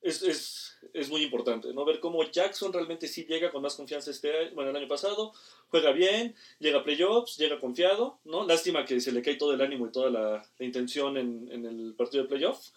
es, 0.00 0.22
es, 0.22 0.78
es, 0.94 1.10
muy 1.10 1.22
importante, 1.22 1.74
¿no? 1.74 1.84
Ver 1.84 2.00
cómo 2.00 2.24
Jackson 2.24 2.72
realmente 2.72 3.06
sí 3.06 3.26
llega 3.26 3.52
con 3.52 3.60
más 3.60 3.74
confianza 3.74 4.10
este 4.10 4.48
bueno, 4.54 4.70
el 4.70 4.76
año 4.76 4.88
pasado, 4.88 5.34
juega 5.68 5.92
bien, 5.92 6.34
llega 6.58 6.78
a 6.78 6.84
playoffs, 6.84 7.36
llega 7.36 7.60
confiado, 7.60 8.18
¿no? 8.24 8.46
Lástima 8.46 8.86
que 8.86 8.98
se 8.98 9.12
le 9.12 9.20
cae 9.20 9.36
todo 9.36 9.52
el 9.52 9.60
ánimo 9.60 9.88
y 9.88 9.92
toda 9.92 10.08
la, 10.08 10.48
la 10.58 10.64
intención 10.64 11.18
en, 11.18 11.52
en 11.52 11.66
el 11.66 11.92
partido 11.98 12.22
de 12.22 12.30
playoff 12.30 12.70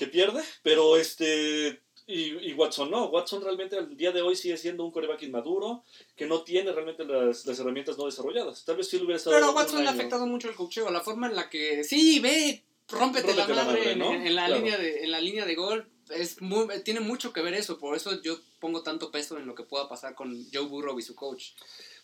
que 0.00 0.06
pierde, 0.06 0.42
pero 0.62 0.96
este 0.96 1.82
y, 2.06 2.54
Watson 2.54 2.90
no, 2.90 3.04
Watson 3.08 3.44
realmente 3.44 3.76
al 3.76 3.94
día 3.98 4.12
de 4.12 4.22
hoy 4.22 4.34
sigue 4.34 4.56
siendo 4.56 4.82
un 4.82 4.90
coreback 4.90 5.22
inmaduro 5.22 5.84
que 6.16 6.26
no 6.26 6.40
tiene 6.40 6.72
realmente 6.72 7.04
las, 7.04 7.44
las 7.44 7.58
herramientas 7.58 7.98
no 7.98 8.06
desarrolladas. 8.06 8.64
Tal 8.64 8.78
vez 8.78 8.88
sí 8.88 8.96
lo 8.96 9.04
hubiera 9.04 9.18
estado. 9.18 9.36
Pero 9.36 9.48
a 9.48 9.54
Watson 9.54 9.82
le 9.82 9.88
ha 9.88 9.92
afectado 9.92 10.26
mucho 10.26 10.48
el 10.48 10.54
cocheo, 10.54 10.90
la 10.90 11.02
forma 11.02 11.28
en 11.28 11.36
la 11.36 11.50
que 11.50 11.84
sí, 11.84 12.18
ve, 12.18 12.64
rómpete, 12.88 13.34
la 13.34 13.46
madre, 13.46 13.92
en, 13.92 14.34
la 14.34 14.48
línea 14.48 14.78
de, 14.78 15.04
en 15.04 15.10
la 15.10 15.20
línea 15.20 15.44
de 15.44 15.54
gol. 15.54 15.86
Es 16.08 16.40
muy, 16.40 16.66
tiene 16.82 17.00
mucho 17.00 17.34
que 17.34 17.42
ver 17.42 17.52
eso, 17.52 17.78
por 17.78 17.94
eso 17.94 18.20
yo 18.22 18.40
pongo 18.58 18.82
tanto 18.82 19.10
peso 19.10 19.38
en 19.38 19.46
lo 19.46 19.54
que 19.54 19.64
pueda 19.64 19.86
pasar 19.86 20.14
con 20.14 20.46
Joe 20.50 20.66
Burrow 20.66 20.98
y 20.98 21.02
su 21.02 21.14
coach. 21.14 21.50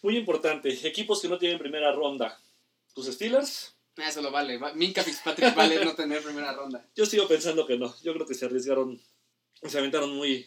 Muy 0.03 0.19
importante, 0.19 0.69
equipos 0.87 1.23
que 1.23 1.29
no 1.29 1.39
tienen 1.39 1.59
primera 1.59 1.91
ronda. 1.93 2.39
Tus 2.95 3.07
Steelers, 3.07 3.76
eso 3.97 4.21
lo 4.23 4.31
vale. 4.31 4.59
Minka 4.75 5.03
Fitzpatrick 5.03 5.55
vale 5.55 5.85
no 5.85 5.95
tener 5.95 6.23
primera 6.23 6.53
ronda. 6.53 6.87
Yo 6.95 7.07
sigo 7.07 7.27
pensando 7.27 7.67
que 7.67 7.79
no. 7.79 7.95
Yo 8.03 8.13
creo 8.15 8.27
que 8.27 8.35
se 8.35 8.47
arriesgaron, 8.47 9.01
se 9.63 9.79
aventaron 9.79 10.15
muy, 10.15 10.47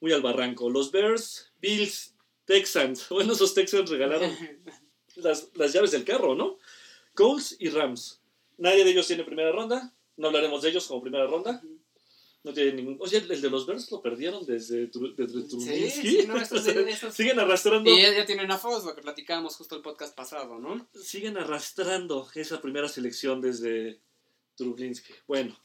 muy 0.00 0.12
al 0.12 0.22
barranco. 0.22 0.68
Los 0.68 0.90
Bears, 0.90 1.52
Bills, 1.60 2.14
Texans. 2.44 3.06
Bueno, 3.10 3.32
esos 3.34 3.54
Texans 3.54 3.88
regalaron 3.88 4.36
las, 5.16 5.50
las 5.54 5.72
llaves 5.72 5.92
del 5.92 6.04
carro, 6.04 6.34
¿no? 6.34 6.58
Colts 7.14 7.56
y 7.58 7.68
Rams. 7.68 8.20
Nadie 8.58 8.84
de 8.84 8.90
ellos 8.90 9.06
tiene 9.06 9.24
primera 9.24 9.52
ronda. 9.52 9.94
No 10.16 10.28
hablaremos 10.28 10.62
de 10.62 10.70
ellos 10.70 10.86
como 10.86 11.02
primera 11.02 11.26
ronda. 11.26 11.62
No 12.44 12.52
tiene 12.52 12.72
ningún. 12.72 12.96
Oye, 13.00 13.18
el 13.18 13.40
de 13.40 13.50
los 13.50 13.66
Bears 13.66 13.90
lo 13.92 14.02
perdieron 14.02 14.44
desde, 14.44 14.86
desde 14.88 15.42
Trubinsky. 15.48 15.90
Sí, 15.90 16.22
sí, 16.22 16.26
no, 16.26 16.36
estos, 16.36 16.64
Siguen 17.14 17.38
arrastrando. 17.38 17.88
Y 17.88 18.02
ya, 18.02 18.26
tienen 18.26 18.50
a 18.50 18.58
Foss, 18.58 18.84
lo 18.84 18.96
que 18.96 19.02
platicábamos 19.02 19.54
justo 19.56 19.76
el 19.76 19.82
podcast 19.82 20.16
pasado, 20.16 20.58
¿no? 20.58 20.88
Siguen 21.00 21.36
arrastrando 21.38 22.28
esa 22.34 22.60
primera 22.60 22.88
selección 22.88 23.40
desde 23.40 24.00
Trubinsky. 24.56 25.14
Bueno. 25.28 25.56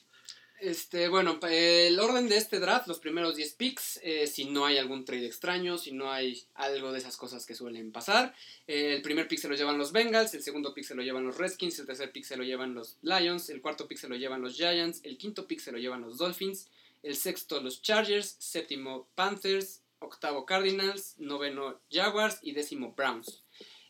Este, 0.60 1.08
bueno, 1.08 1.40
el 1.48 2.00
orden 2.00 2.28
de 2.28 2.38
este 2.38 2.60
draft, 2.60 2.88
los 2.88 3.00
primeros 3.00 3.36
10 3.36 3.54
picks, 3.54 4.00
eh, 4.02 4.26
si 4.26 4.46
no 4.46 4.66
hay 4.66 4.80
algún 4.80 5.06
trade 5.06 5.28
extraño, 5.28 5.78
si 5.78 5.92
no 5.92 6.12
hay 6.12 6.42
algo 6.56 6.92
de 6.92 6.98
esas 6.98 7.16
cosas 7.16 7.46
que 7.46 7.54
suelen 7.54 7.92
pasar. 7.92 8.34
Eh, 8.66 8.96
el 8.96 9.02
primer 9.04 9.28
pick 9.28 9.38
se 9.38 9.48
lo 9.48 9.56
llevan 9.56 9.78
los 9.78 9.92
Bengals, 9.92 10.34
el 10.34 10.42
segundo 10.42 10.74
pick 10.74 10.84
se 10.84 10.96
lo 10.96 11.04
llevan 11.04 11.26
los 11.26 11.38
Redskins, 11.38 11.78
el 11.78 11.86
tercer 11.86 12.12
pick 12.12 12.24
se 12.24 12.38
lo 12.38 12.44
llevan 12.44 12.74
los 12.74 12.98
Lions, 13.04 13.52
el 13.52 13.62
cuarto 13.62 13.88
pick 13.88 14.00
se 14.00 14.10
lo 14.10 14.16
llevan 14.16 14.42
los 14.42 14.56
Giants, 14.56 15.02
el 15.04 15.18
quinto 15.18 15.46
pick 15.46 15.60
se 15.60 15.72
lo 15.72 15.78
llevan 15.78 16.02
los 16.02 16.18
Dolphins, 16.18 16.70
el 17.04 17.16
sexto 17.16 17.62
los 17.62 17.84
Chargers, 17.84 18.36
séptimo 18.40 19.08
Panthers, 19.14 19.82
octavo 20.00 20.48
Cardinals, 20.48 21.16
noveno 21.20 21.80
Jaguars 21.92 22.40
y 22.42 22.54
décimo 22.54 22.94
Browns. 22.94 23.44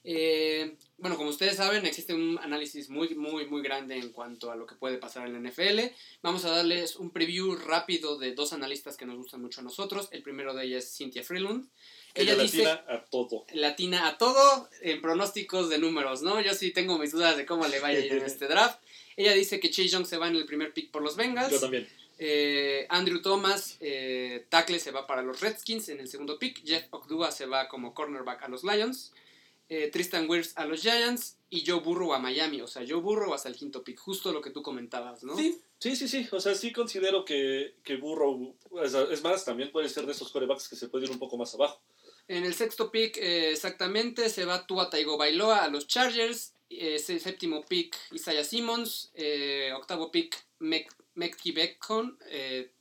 Eh, 0.04 0.76
bueno, 0.98 1.16
como 1.16 1.30
ustedes 1.30 1.58
saben, 1.58 1.86
existe 1.86 2.14
un 2.14 2.40
análisis 2.42 2.90
muy, 2.90 3.14
muy, 3.16 3.46
muy 3.46 3.62
grande 3.62 3.98
en 3.98 4.10
cuanto 4.10 4.52
a 4.52 4.56
lo 4.56 4.66
que 4.66 4.76
puede 4.76 4.98
pasar 4.98 5.28
en 5.28 5.34
la 5.34 5.50
NFL. 5.50 5.94
Vamos 6.24 6.44
a 6.46 6.50
darles 6.50 6.96
un 6.96 7.12
preview 7.12 7.56
rápido 7.56 8.18
de 8.18 8.34
dos 8.34 8.52
analistas 8.52 8.98
que 8.98 9.06
nos 9.06 9.18
gustan 9.18 9.42
mucho 9.42 9.62
a 9.62 9.64
nosotros. 9.64 10.10
El 10.12 10.24
primero 10.24 10.56
de 10.56 10.66
ellas 10.66 10.86
es 10.86 10.98
Cynthia 10.98 11.24
Freeland. 11.24 11.68
Ella, 12.16 12.36
latina 12.36 12.84
a 12.88 13.06
todo. 13.06 13.46
Latina 13.54 14.08
a 14.08 14.18
todo 14.18 14.70
en 14.82 15.00
pronósticos 15.02 15.70
de 15.70 15.78
números, 15.78 16.24
¿no? 16.24 16.42
Yo 16.42 16.56
sí 16.56 16.72
tengo 16.72 16.98
mis 16.98 17.12
dudas 17.12 17.38
de 17.38 17.46
cómo 17.46 17.68
le 17.68 17.80
vaya 17.80 18.00
a 18.00 18.06
ir 18.06 18.14
en 18.14 18.24
este 18.24 18.48
draft. 18.50 18.80
Ella 19.16 19.34
dice 19.34 19.60
que 19.60 19.70
Chase 19.70 19.90
Young 19.90 20.06
se 20.06 20.18
va 20.18 20.28
en 20.28 20.36
el 20.36 20.46
primer 20.46 20.74
pick 20.74 20.90
por 20.90 21.04
los 21.04 21.16
Bengals. 21.16 21.52
Yo 21.52 21.60
también. 21.60 21.88
Eh, 22.20 22.88
Andrew 22.90 23.22
Thomas, 23.22 23.78
eh, 23.80 24.48
tackle, 24.50 24.80
se 24.80 24.90
va 24.90 25.06
para 25.06 25.22
los 25.22 25.42
Redskins 25.42 25.90
en 25.90 26.00
el 26.00 26.08
segundo 26.08 26.40
pick. 26.40 26.66
Jeff 26.66 26.86
Okdua 26.90 27.32
se 27.32 27.46
va 27.46 27.68
como 27.68 27.94
cornerback 27.94 28.44
a 28.44 28.48
los 28.48 28.64
Lions. 28.64 29.14
Eh, 29.70 29.90
Tristan 29.92 30.30
Wirfs 30.30 30.54
a 30.56 30.66
los 30.66 30.82
Giants 30.82 31.38
y 31.50 31.66
Joe 31.66 31.82
Burrow 31.82 32.14
a 32.14 32.20
Miami. 32.20 32.62
O 32.62 32.68
sea, 32.68 32.86
Joe 32.88 33.02
Burrow 33.02 33.34
hasta 33.34 33.50
el 33.50 33.56
quinto 33.56 33.84
pick, 33.84 34.00
justo 34.00 34.32
lo 34.32 34.42
que 34.42 34.52
tú 34.52 34.62
comentabas, 34.62 35.24
¿no? 35.24 35.36
Sí, 35.36 35.60
sí, 35.80 35.96
sí, 35.96 36.08
sí. 36.08 36.28
O 36.32 36.40
sea, 36.40 36.56
sí 36.56 36.72
considero 36.72 37.26
que, 37.26 37.76
que 37.84 37.98
Burrow, 37.98 38.56
es 39.12 39.24
más, 39.24 39.44
también 39.44 39.72
puede 39.72 39.90
ser 39.90 40.06
de 40.06 40.14
esos 40.14 40.32
corebacks 40.32 40.70
que 40.70 40.76
se 40.76 40.88
puede 40.88 41.06
ir 41.06 41.12
un 41.12 41.20
poco 41.20 41.38
más 41.38 41.54
abajo. 41.54 41.82
En 42.30 42.46
el 42.46 42.54
sexto 42.54 42.92
pick, 42.92 43.18
eh, 43.18 43.52
exactamente, 43.52 44.30
se 44.30 44.46
va 44.46 44.66
Tua 44.66 44.90
Taigo 44.90 45.18
Bailoa 45.18 45.64
a 45.64 45.70
los 45.70 45.88
Chargers. 45.88 46.54
Eh, 46.70 47.00
séptimo 47.00 47.66
pick, 47.66 47.96
Isaiah 48.12 48.44
Simmons. 48.44 49.12
octavo 49.76 50.12
pick, 50.12 50.36
Mekki 50.60 51.52
Beckon, 51.52 52.18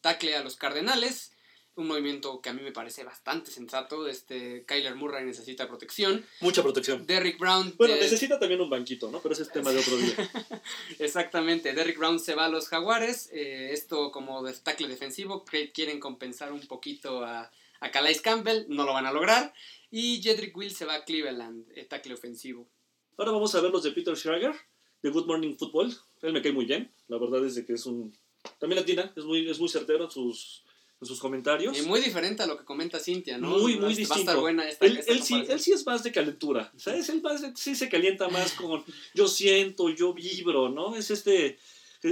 tackle 0.00 0.36
a 0.36 0.42
los 0.42 0.56
Cardenales 0.56 1.35
un 1.76 1.86
movimiento 1.86 2.40
que 2.40 2.48
a 2.48 2.52
mí 2.52 2.62
me 2.62 2.72
parece 2.72 3.04
bastante 3.04 3.50
sensato. 3.50 4.08
Este, 4.08 4.64
Kyler 4.64 4.94
Murray 4.94 5.24
necesita 5.24 5.68
protección. 5.68 6.24
Mucha 6.40 6.62
protección. 6.62 7.06
Derrick 7.06 7.38
Brown. 7.38 7.74
Bueno, 7.76 7.94
necesita 7.96 8.38
también 8.38 8.60
un 8.60 8.70
banquito, 8.70 9.10
¿no? 9.10 9.20
Pero 9.20 9.34
ese 9.34 9.42
es 9.42 9.52
tema 9.52 9.70
de 9.70 9.78
otro 9.78 9.96
día. 9.96 10.14
Exactamente. 10.98 11.74
Derrick 11.74 11.98
Brown 11.98 12.18
se 12.18 12.34
va 12.34 12.46
a 12.46 12.48
los 12.48 12.68
Jaguares. 12.68 13.30
Eh, 13.32 13.70
esto 13.72 14.10
como 14.10 14.42
de 14.42 14.54
tackle 14.54 14.88
defensivo. 14.88 15.44
Quieren 15.72 16.00
compensar 16.00 16.52
un 16.52 16.66
poquito 16.66 17.24
a, 17.24 17.50
a 17.80 17.90
Calais 17.90 18.20
Campbell. 18.20 18.66
No 18.68 18.84
lo 18.84 18.94
van 18.94 19.06
a 19.06 19.12
lograr. 19.12 19.52
Y 19.90 20.20
Jedrick 20.22 20.56
Will 20.56 20.74
se 20.74 20.84
va 20.84 20.94
a 20.94 21.04
Cleveland, 21.04 21.66
eh, 21.74 21.84
tackle 21.84 22.14
ofensivo. 22.14 22.68
Ahora 23.16 23.32
vamos 23.32 23.54
a 23.54 23.60
ver 23.60 23.70
los 23.70 23.82
de 23.82 23.92
Peter 23.92 24.16
Schrager, 24.16 24.54
de 25.02 25.10
Good 25.10 25.26
Morning 25.26 25.56
Football. 25.56 25.94
Él 26.22 26.32
me 26.32 26.42
cae 26.42 26.52
muy 26.52 26.64
bien. 26.64 26.92
La 27.08 27.18
verdad 27.18 27.44
es 27.46 27.62
que 27.64 27.72
es 27.72 27.86
un... 27.86 28.14
También 28.58 28.80
latina, 28.80 29.12
es 29.16 29.24
muy, 29.24 29.48
es 29.48 29.58
muy 29.58 29.68
certero 29.68 30.04
en 30.04 30.10
sus 30.10 30.65
sus 31.02 31.20
comentarios. 31.20 31.76
Y 31.78 31.82
muy 31.82 32.00
diferente 32.00 32.42
a 32.42 32.46
lo 32.46 32.56
que 32.56 32.64
comenta 32.64 32.98
Cintia, 32.98 33.36
¿no? 33.38 33.48
Muy, 33.58 33.78
muy 33.78 33.94
distinto. 33.94 34.10
Va 34.10 34.16
a 34.16 34.20
estar 34.20 34.36
buena 34.38 34.68
esta, 34.68 34.86
él, 34.86 35.00
él, 35.06 35.22
sí, 35.22 35.44
él 35.46 35.60
sí 35.60 35.72
es 35.72 35.84
más 35.84 36.02
de 36.02 36.12
calentura, 36.12 36.72
¿sabes? 36.76 37.08
Él 37.10 37.20
más, 37.20 37.44
sí 37.54 37.74
se 37.74 37.88
calienta 37.88 38.28
más 38.28 38.52
con 38.60 38.82
yo 39.14 39.28
siento, 39.28 39.90
yo 39.90 40.14
vibro, 40.14 40.68
¿no? 40.68 40.96
Es 40.96 41.10
este... 41.10 41.58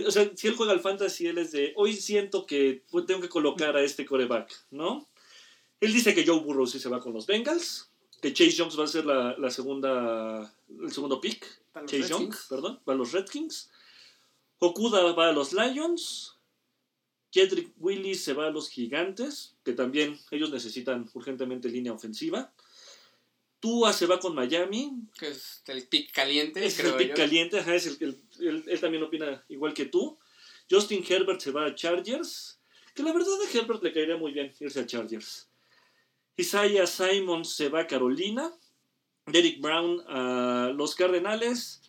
O 0.06 0.10
sea, 0.10 0.30
si 0.34 0.48
él 0.48 0.56
juega 0.56 0.72
al 0.72 0.80
fantasy, 0.80 1.28
él 1.28 1.38
es 1.38 1.52
de, 1.52 1.72
hoy 1.76 1.94
siento 1.94 2.46
que 2.46 2.82
tengo 3.06 3.20
que 3.20 3.28
colocar 3.28 3.76
a 3.76 3.82
este 3.82 4.04
coreback, 4.04 4.52
¿no? 4.70 5.06
Él 5.80 5.92
dice 5.92 6.14
que 6.14 6.26
Joe 6.26 6.40
Burrow 6.40 6.66
sí 6.66 6.80
se 6.80 6.88
va 6.88 7.00
con 7.00 7.12
los 7.12 7.26
Bengals, 7.26 7.90
que 8.20 8.32
Chase 8.32 8.52
Young 8.52 8.72
va 8.78 8.84
a 8.84 8.88
ser 8.88 9.04
la, 9.04 9.36
la 9.38 9.50
segunda, 9.50 10.52
el 10.82 10.92
segundo 10.92 11.20
pick. 11.20 11.46
Chase 11.86 12.08
Young, 12.08 12.34
perdón, 12.48 12.80
va 12.88 12.94
a 12.94 12.96
los 12.96 13.12
Redskins. 13.12 13.70
Okuda 14.58 15.12
va 15.12 15.28
a 15.28 15.32
los 15.32 15.52
Lions. 15.52 16.33
Jedrick 17.34 17.72
Willis 17.78 18.22
se 18.22 18.32
va 18.32 18.46
a 18.46 18.50
los 18.50 18.70
Gigantes, 18.70 19.56
que 19.64 19.72
también 19.72 20.20
ellos 20.30 20.52
necesitan 20.52 21.10
urgentemente 21.14 21.68
línea 21.68 21.92
ofensiva. 21.92 22.54
Tua 23.58 23.92
se 23.92 24.06
va 24.06 24.20
con 24.20 24.36
Miami. 24.36 24.92
Que 25.18 25.30
es 25.30 25.64
el 25.66 25.88
pick 25.88 26.12
caliente, 26.12 26.64
es 26.64 26.78
el 26.78 26.94
pick 26.94 27.16
caliente, 27.16 27.58
es 27.58 27.86
el, 28.00 28.22
él, 28.38 28.80
también 28.80 29.02
opina 29.02 29.44
igual 29.48 29.74
que 29.74 29.86
tú. 29.86 30.16
Justin 30.70 31.04
Herbert 31.06 31.40
se 31.40 31.50
va 31.50 31.66
a 31.66 31.74
Chargers. 31.74 32.60
Que 32.94 33.02
la 33.02 33.12
verdad 33.12 33.34
a 33.42 33.58
Herbert 33.58 33.82
le 33.82 33.92
caería 33.92 34.16
muy 34.16 34.30
bien 34.30 34.54
irse 34.60 34.78
a 34.78 34.86
Chargers. 34.86 35.48
Isaiah 36.36 36.86
Simons 36.86 37.56
se 37.56 37.68
va 37.68 37.80
a 37.80 37.86
Carolina. 37.88 38.52
Derek 39.26 39.60
Brown 39.60 40.04
a 40.06 40.72
los 40.72 40.94
Cardenales. 40.94 41.80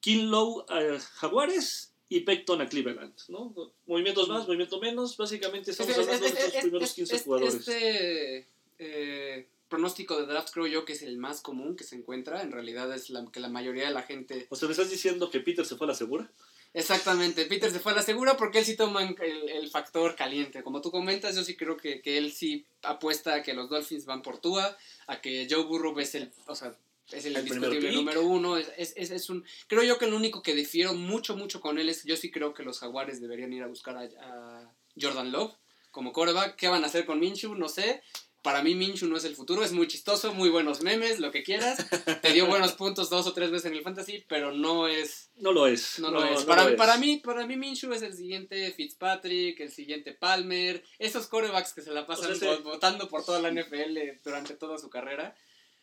Kinlow 0.00 0.66
a 0.68 0.98
Jaguares 0.98 1.89
y 2.10 2.20
Pecton 2.20 2.60
a 2.60 2.68
Cleveland, 2.68 3.14
¿no? 3.28 3.54
Movimientos 3.86 4.28
más, 4.28 4.46
movimiento 4.46 4.80
menos, 4.80 5.16
básicamente 5.16 5.70
estamos 5.70 5.96
hablando 5.96 6.26
de 6.26 6.28
estos 6.28 6.60
primeros 6.60 6.92
15 6.92 7.18
jugadores. 7.20 7.54
Este 7.54 8.48
eh, 8.80 9.46
pronóstico 9.68 10.20
de 10.20 10.26
draft 10.26 10.52
creo 10.52 10.66
yo 10.66 10.84
que 10.84 10.94
es 10.94 11.02
el 11.02 11.18
más 11.18 11.40
común 11.40 11.76
que 11.76 11.84
se 11.84 11.94
encuentra, 11.94 12.42
en 12.42 12.50
realidad 12.50 12.92
es 12.92 13.10
la 13.10 13.24
que 13.30 13.38
la 13.38 13.48
mayoría 13.48 13.86
de 13.86 13.94
la 13.94 14.02
gente... 14.02 14.48
O 14.50 14.56
sea, 14.56 14.66
¿me 14.66 14.72
estás 14.72 14.90
diciendo 14.90 15.30
que 15.30 15.38
Peter 15.38 15.64
se 15.64 15.76
fue 15.76 15.86
a 15.86 15.90
la 15.90 15.94
segura? 15.94 16.28
Exactamente, 16.74 17.46
Peter 17.46 17.70
se 17.70 17.78
fue 17.78 17.92
a 17.92 17.96
la 17.96 18.02
segura 18.02 18.36
porque 18.36 18.58
él 18.58 18.64
sí 18.64 18.76
toma 18.76 19.04
el, 19.04 19.48
el 19.48 19.70
factor 19.70 20.16
caliente. 20.16 20.64
Como 20.64 20.80
tú 20.80 20.90
comentas, 20.90 21.36
yo 21.36 21.44
sí 21.44 21.56
creo 21.56 21.76
que, 21.76 22.02
que, 22.02 22.18
él 22.18 22.32
sí 22.32 22.66
apuesta 22.82 23.34
a 23.34 23.42
que 23.44 23.54
los 23.54 23.70
Dolphins 23.70 24.04
van 24.04 24.22
por 24.22 24.38
Tua, 24.38 24.76
a 25.06 25.20
que 25.20 25.46
Joe 25.48 25.62
Burrow 25.62 25.96
es 26.00 26.16
el, 26.16 26.32
o 26.46 26.54
sea, 26.56 26.76
es 27.12 27.24
el, 27.24 27.36
el 27.36 27.46
indiscutible 27.46 27.92
número 27.92 28.22
uno. 28.22 28.56
Es, 28.56 28.70
es, 28.76 29.10
es, 29.10 29.30
un, 29.30 29.44
creo 29.66 29.82
yo 29.82 29.98
que 29.98 30.06
lo 30.06 30.16
único 30.16 30.42
que 30.42 30.54
difiero 30.54 30.94
mucho, 30.94 31.36
mucho 31.36 31.60
con 31.60 31.78
él 31.78 31.88
es, 31.88 32.04
yo 32.04 32.16
sí 32.16 32.30
creo 32.30 32.54
que 32.54 32.62
los 32.62 32.78
Jaguares 32.78 33.20
deberían 33.20 33.52
ir 33.52 33.62
a 33.62 33.68
buscar 33.68 33.96
a, 33.96 34.02
a 34.02 34.74
Jordan 35.00 35.32
Love 35.32 35.52
como 35.90 36.12
coreback. 36.12 36.56
¿Qué 36.56 36.68
van 36.68 36.84
a 36.84 36.86
hacer 36.86 37.04
con 37.04 37.20
Minshew? 37.20 37.54
No 37.54 37.68
sé. 37.68 38.02
Para 38.42 38.62
mí 38.62 38.74
Minshew 38.74 39.06
no 39.06 39.18
es 39.18 39.24
el 39.24 39.36
futuro, 39.36 39.62
es 39.62 39.72
muy 39.72 39.86
chistoso, 39.86 40.32
muy 40.32 40.48
buenos 40.48 40.80
memes, 40.80 41.20
lo 41.20 41.30
que 41.30 41.42
quieras. 41.42 41.86
Te 42.22 42.32
dio 42.32 42.46
buenos 42.46 42.72
puntos 42.72 43.10
dos 43.10 43.26
o 43.26 43.34
tres 43.34 43.50
veces 43.50 43.70
en 43.70 43.76
el 43.76 43.82
fantasy, 43.82 44.24
pero 44.28 44.50
no 44.52 44.88
es... 44.88 45.30
No 45.36 45.52
lo 45.52 45.66
es. 45.66 45.98
No, 45.98 46.10
lo 46.10 46.24
es. 46.24 46.44
para, 46.44 46.74
para, 46.74 46.96
Mí, 46.96 47.18
para 47.18 47.46
mí 47.46 47.56
Minshew 47.56 47.92
es 47.92 48.00
el 48.00 48.14
siguiente 48.14 48.72
Fitzpatrick, 48.72 49.60
el 49.60 49.70
siguiente 49.70 50.14
Palmer, 50.14 50.82
esos 50.98 51.26
corebacks 51.26 51.74
que 51.74 51.82
se 51.82 51.90
la 51.90 52.06
pasan 52.06 52.32
o 52.32 52.34
sea, 52.34 52.56
votando 52.56 53.08
por 53.08 53.26
toda 53.26 53.40
la 53.40 53.50
NFL 53.50 53.98
durante 54.24 54.54
toda 54.54 54.78
su 54.78 54.88
carrera. 54.88 55.36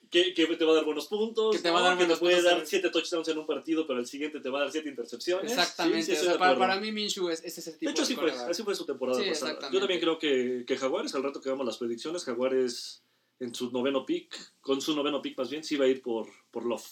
Que, 0.10 0.34
que, 0.34 0.46
te 0.48 0.66
va 0.66 0.72
a 0.72 0.76
dar 0.76 0.86
buenos 0.86 1.08
puntos, 1.08 1.56
que 1.56 1.62
te 1.62 1.70
va 1.70 1.80
a 1.80 1.82
dar 1.82 1.98
que 1.98 2.06
te 2.06 2.16
puede 2.16 2.42
dar 2.42 2.66
7 2.66 2.90
touchdowns 2.90 3.28
en 3.28 3.38
un 3.40 3.46
partido, 3.46 3.86
pero 3.86 4.00
el 4.00 4.08
siguiente 4.08 4.40
te 4.40 4.50
va 4.50 4.60
a 4.60 4.62
dar 4.64 4.72
7 4.72 4.88
intercepciones. 4.88 5.52
Exactamente, 5.52 6.04
sí, 6.04 6.16
sí, 6.16 6.22
o 6.22 6.30
sea, 6.30 6.38
para, 6.38 6.58
para, 6.58 6.80
mí 6.80 6.92
Minshew 6.92 7.30
es, 7.30 7.44
es, 7.44 7.58
ese 7.58 7.74
tipo 7.74 7.90
de 7.90 7.92
hecho, 7.92 8.04
así 8.04 8.16
fue, 8.16 8.32
así 8.32 8.64
fue 8.64 8.76
su 8.76 8.86
temporada 8.86 9.22
sí, 9.22 9.30
pasada. 9.30 9.70
Yo 9.72 9.80
también 9.80 10.00
creo 10.00 10.18
que, 10.18 10.64
que 10.66 10.78
Jaguares, 10.78 11.14
al 11.16 11.24
rato 11.24 11.42
que 11.42 11.50
hagamos 11.50 11.66
las 11.66 11.78
predicciones, 11.78 12.24
Jaguares 12.24 13.02
en 13.40 13.54
su 13.54 13.72
noveno 13.72 14.06
pick, 14.06 14.34
con 14.62 14.82
su 14.82 14.96
noveno 14.96 15.22
pick 15.22 15.38
más 15.38 15.50
bien, 15.50 15.64
sí 15.64 15.76
va 15.76 15.86
a 15.86 15.90
ir 15.90 16.02
por, 16.02 16.28
por 16.52 16.66
Love. 16.66 16.88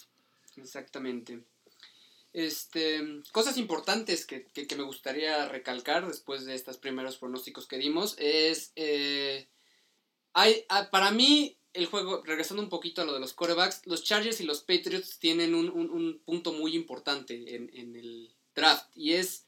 Exactamente. 0.56 1.40
Este, 2.32 3.22
cosas 3.32 3.56
importantes 3.56 4.26
que, 4.26 4.44
que, 4.44 4.66
que 4.66 4.76
me 4.76 4.82
gustaría 4.82 5.48
recalcar 5.48 6.06
después 6.06 6.44
de 6.44 6.54
estos 6.54 6.76
primeros 6.76 7.16
pronósticos 7.16 7.66
que 7.66 7.78
dimos 7.78 8.14
es, 8.18 8.72
eh, 8.76 9.48
hay, 10.34 10.66
para 10.90 11.10
mí 11.12 11.56
el 11.76 11.86
juego, 11.86 12.22
regresando 12.24 12.62
un 12.62 12.68
poquito 12.68 13.02
a 13.02 13.04
lo 13.04 13.12
de 13.12 13.20
los 13.20 13.32
corebacks, 13.32 13.82
los 13.86 14.02
Chargers 14.02 14.40
y 14.40 14.44
los 14.44 14.60
Patriots 14.60 15.18
tienen 15.18 15.54
un, 15.54 15.68
un, 15.68 15.90
un 15.90 16.22
punto 16.24 16.52
muy 16.52 16.74
importante 16.74 17.54
en, 17.54 17.70
en, 17.74 17.94
el 17.96 18.34
draft 18.54 18.86
y 18.94 19.12
es 19.12 19.46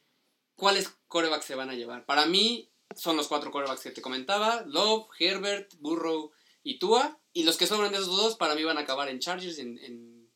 cuáles 0.55 0.95
corebacks 1.09 1.47
se 1.47 1.55
van 1.55 1.71
a 1.71 1.75
llevar. 1.75 2.05
Para 2.05 2.27
mí 2.27 2.69
son 2.95 3.17
los 3.17 3.29
cuatro 3.29 3.51
corebacks 3.51 3.83
que 3.83 3.91
te 3.91 4.03
comentaba, 4.03 4.63
Love, 4.67 5.09
Herbert, 5.19 5.75
Burrow 5.81 6.31
y 6.63 6.79
Tua, 6.79 7.19
y 7.33 7.45
los 7.45 7.57
que 7.57 7.67
sobran 7.67 7.93
de 7.93 7.99
esos 7.99 8.17
dos 8.17 8.37
para 8.37 8.55
mí 8.55 8.63
van 8.65 8.79
a 8.79 8.83
acabar 8.83 9.09
en 9.09 9.21
Chargers 9.21 9.59
y 9.59 9.63
en, 9.63 9.79
en, 9.79 10.31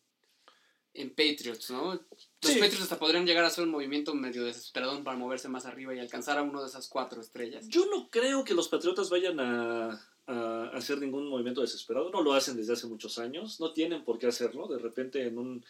en 0.94 1.10
Patriots, 1.10 1.70
¿no? 1.70 1.94
Los 1.94 2.52
sí. 2.52 2.58
Patriots 2.58 2.82
hasta 2.82 2.98
podrían 2.98 3.26
llegar 3.26 3.44
a 3.44 3.48
hacer 3.48 3.64
un 3.64 3.70
movimiento 3.70 4.14
medio 4.14 4.44
desesperado 4.44 5.02
para 5.04 5.16
moverse 5.16 5.48
más 5.48 5.66
arriba 5.66 5.94
y 5.94 5.98
alcanzar 5.98 6.38
a 6.38 6.42
uno 6.42 6.62
de 6.62 6.68
esas 6.68 6.88
cuatro 6.88 7.20
estrellas. 7.20 7.68
Yo 7.68 7.86
no 7.86 8.08
creo 8.10 8.44
que 8.44 8.54
los 8.54 8.68
Patriotas 8.68 9.10
vayan 9.10 9.40
a 9.40 10.11
a 10.26 10.70
hacer 10.74 10.98
ningún 10.98 11.28
movimiento 11.28 11.60
desesperado. 11.60 12.10
No 12.10 12.22
lo 12.22 12.32
hacen 12.34 12.56
desde 12.56 12.74
hace 12.74 12.86
muchos 12.86 13.18
años. 13.18 13.60
No 13.60 13.72
tienen 13.72 14.04
por 14.04 14.18
qué 14.18 14.26
hacerlo. 14.26 14.68
De 14.68 14.78
repente 14.78 15.26
en 15.26 15.38
un 15.38 15.64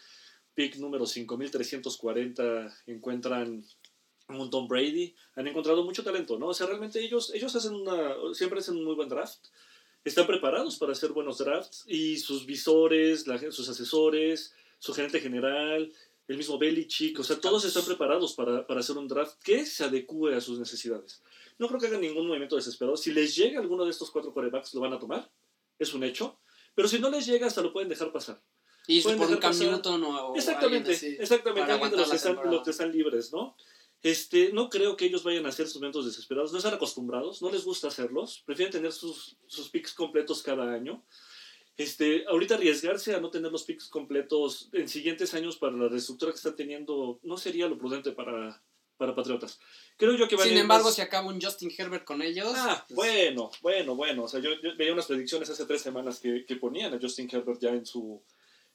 pick 0.53 0.75
número 0.77 1.05
5340 1.05 2.77
encuentran 2.87 3.65
un 4.29 4.49
Tom 4.49 4.67
Brady. 4.67 5.15
Han 5.35 5.47
encontrado 5.47 5.83
mucho 5.83 6.03
talento, 6.03 6.37
¿no? 6.37 6.47
O 6.47 6.53
sea, 6.53 6.67
realmente 6.67 6.99
ellos, 6.99 7.31
ellos 7.33 7.55
hacen 7.55 7.73
siempre 8.33 8.59
hacen 8.59 8.77
un 8.77 8.85
muy 8.85 8.95
buen 8.95 9.09
draft. 9.09 9.47
Están 10.03 10.27
preparados 10.27 10.77
para 10.77 10.91
hacer 10.91 11.11
buenos 11.11 11.37
drafts 11.37 11.85
y 11.87 12.17
sus 12.17 12.45
visores, 12.45 13.25
sus 13.51 13.69
asesores, 13.69 14.53
su 14.79 14.93
gerente 14.93 15.21
general, 15.21 15.93
el 16.27 16.37
mismo 16.37 16.57
Belichick, 16.57 17.19
o 17.19 17.23
sea, 17.23 17.39
todos 17.39 17.65
están 17.65 17.85
preparados 17.85 18.33
para, 18.33 18.65
para 18.65 18.79
hacer 18.79 18.97
un 18.97 19.07
draft 19.07 19.41
que 19.43 19.65
se 19.65 19.83
adecue 19.83 20.35
a 20.35 20.41
sus 20.41 20.59
necesidades. 20.59 21.21
No 21.57 21.67
creo 21.67 21.79
que 21.79 21.87
hagan 21.87 22.01
ningún 22.01 22.27
movimiento 22.27 22.55
desesperado. 22.55 22.97
Si 22.97 23.11
les 23.11 23.35
llega 23.35 23.59
alguno 23.59 23.85
de 23.85 23.91
estos 23.91 24.11
cuatro 24.11 24.33
quarterbacks, 24.33 24.73
lo 24.73 24.81
van 24.81 24.93
a 24.93 24.99
tomar. 24.99 25.29
Es 25.79 25.93
un 25.93 26.03
hecho. 26.03 26.39
Pero 26.75 26.87
si 26.87 26.99
no 26.99 27.09
les 27.09 27.25
llega, 27.25 27.47
hasta 27.47 27.61
lo 27.61 27.71
pueden 27.71 27.89
dejar 27.89 28.11
pasar. 28.11 28.41
Y 28.87 29.01
por 29.01 29.15
un 29.15 29.37
Cam 29.37 29.57
Newton 29.57 30.03
o, 30.03 30.35
Exactamente, 30.35 30.91
exactamente. 31.21 31.71
Alguien 31.71 31.91
de 31.91 31.97
los 31.97 32.09
que, 32.09 32.15
están, 32.15 32.37
los 32.43 32.63
que 32.63 32.71
están 32.71 32.91
libres, 32.91 33.31
¿no? 33.31 33.55
Este, 34.01 34.51
no 34.51 34.69
creo 34.69 34.97
que 34.97 35.05
ellos 35.05 35.23
vayan 35.23 35.45
a 35.45 35.49
hacer 35.49 35.67
sus 35.67 35.75
momentos 35.75 36.05
desesperados. 36.05 36.51
No 36.51 36.57
están 36.57 36.73
acostumbrados, 36.73 37.41
no 37.41 37.49
les 37.49 37.63
gusta 37.63 37.87
hacerlos. 37.87 38.43
Prefieren 38.45 38.73
tener 38.73 38.91
sus, 38.91 39.37
sus 39.47 39.69
picks 39.69 39.93
completos 39.93 40.43
cada 40.43 40.73
año. 40.73 41.05
Este, 41.77 42.25
ahorita 42.27 42.55
arriesgarse 42.55 43.15
a 43.15 43.21
no 43.21 43.31
tener 43.31 43.51
los 43.51 43.63
picks 43.63 43.87
completos 43.87 44.69
en 44.73 44.89
siguientes 44.89 45.33
años 45.33 45.57
para 45.57 45.75
la 45.75 45.87
reestructura 45.87 46.31
que 46.31 46.37
están 46.37 46.55
teniendo 46.55 47.19
no 47.23 47.37
sería 47.37 47.67
lo 47.67 47.77
prudente 47.77 48.11
para, 48.11 48.61
para 49.03 49.15
Patriotas. 49.15 49.59
Creo 49.97 50.15
yo 50.15 50.29
que 50.29 50.37
Sin 50.37 50.57
embargo, 50.57 50.85
más... 50.85 50.95
si 50.95 51.01
acaba 51.01 51.27
un 51.27 51.41
Justin 51.41 51.71
Herbert 51.77 52.05
con 52.05 52.21
ellos. 52.21 52.53
Ah, 52.55 52.85
pues... 52.87 52.95
bueno, 52.95 53.51
bueno, 53.61 53.95
bueno. 53.95 54.23
O 54.23 54.27
sea, 54.29 54.39
yo, 54.39 54.51
yo, 54.61 54.77
veía 54.77 54.93
unas 54.93 55.07
predicciones 55.07 55.49
hace 55.49 55.65
tres 55.65 55.81
semanas 55.81 56.21
que, 56.21 56.45
que, 56.45 56.55
ponían 56.55 56.93
a 56.93 56.99
Justin 57.01 57.29
Herbert 57.29 57.59
ya 57.59 57.71
en 57.71 57.85
su, 57.85 58.23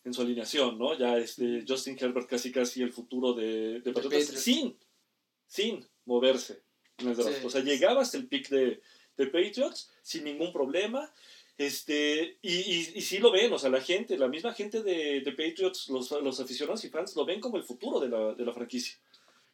en 0.05 0.13
su 0.13 0.21
alineación, 0.21 0.79
¿no? 0.79 0.99
Ya 0.99 1.17
este 1.17 1.65
Justin 1.67 1.97
Herbert 1.99 2.29
casi 2.29 2.53
casi 2.53 2.83
el 2.83 2.93
futuro 2.93 3.33
de, 3.33 3.81
de 3.81 3.93
Patriotas 3.93 4.27
sin, 4.27 4.77
sin 5.47 5.87
moverse 6.05 6.63
en 6.99 7.09
el 7.09 7.17
draft. 7.17 7.39
Sí. 7.39 7.47
O 7.47 7.51
sea, 7.51 7.63
llegaba 7.63 8.03
hasta 8.03 8.19
el 8.19 8.29
pick 8.29 8.51
de, 8.51 8.83
de 9.17 9.27
Patriots 9.27 9.91
sin 10.03 10.25
ningún 10.25 10.53
problema. 10.53 11.11
Este, 11.57 12.39
y, 12.43 12.53
y, 12.53 12.93
y, 12.95 13.01
sí 13.01 13.19
lo 13.19 13.33
ven, 13.33 13.53
o 13.53 13.59
sea, 13.59 13.69
la 13.69 13.81
gente, 13.81 14.17
la 14.17 14.29
misma 14.29 14.55
gente 14.55 14.81
de, 14.81 15.23
de 15.23 15.33
Patriots, 15.33 15.89
los, 15.89 16.09
los 16.13 16.39
aficionados 16.39 16.85
y 16.85 16.89
fans, 16.89 17.17
lo 17.17 17.25
ven 17.25 17.41
como 17.41 17.57
el 17.57 17.65
futuro 17.65 17.99
de 17.99 18.09
la, 18.09 18.35
de 18.35 18.45
la 18.45 18.53
franquicia. 18.53 18.97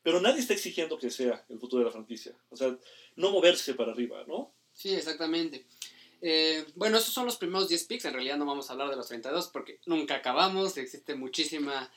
Pero 0.05 0.21
nadie 0.21 0.40
está 0.40 0.53
exigiendo 0.53 0.99
que 0.99 1.11
sea 1.11 1.45
el 1.49 1.59
futuro 1.59 1.81
de 1.81 1.87
la 1.87 1.93
franquicia. 1.93 2.37
O 2.51 2.57
sea, 2.57 2.79
no 3.17 3.31
moverse 3.31 3.75
para 3.75 3.90
arriba, 3.90 4.23
¿no? 4.29 4.53
Sí, 4.73 4.95
exactamente. 4.95 5.64
Eh, 6.21 6.64
bueno, 6.75 6.99
esos 6.99 7.12
son 7.12 7.25
los 7.25 7.37
primeros 7.37 7.69
10 7.69 7.85
picks. 7.85 8.05
En 8.05 8.12
realidad 8.12 8.37
no 8.37 8.45
vamos 8.45 8.69
a 8.69 8.75
hablar 8.75 8.90
de 8.90 8.97
los 8.97 9.09
32 9.09 9.49
porque 9.49 9.81
nunca 9.87 10.17
acabamos. 10.17 10.77
Existe 10.77 11.14
muchísima 11.14 11.90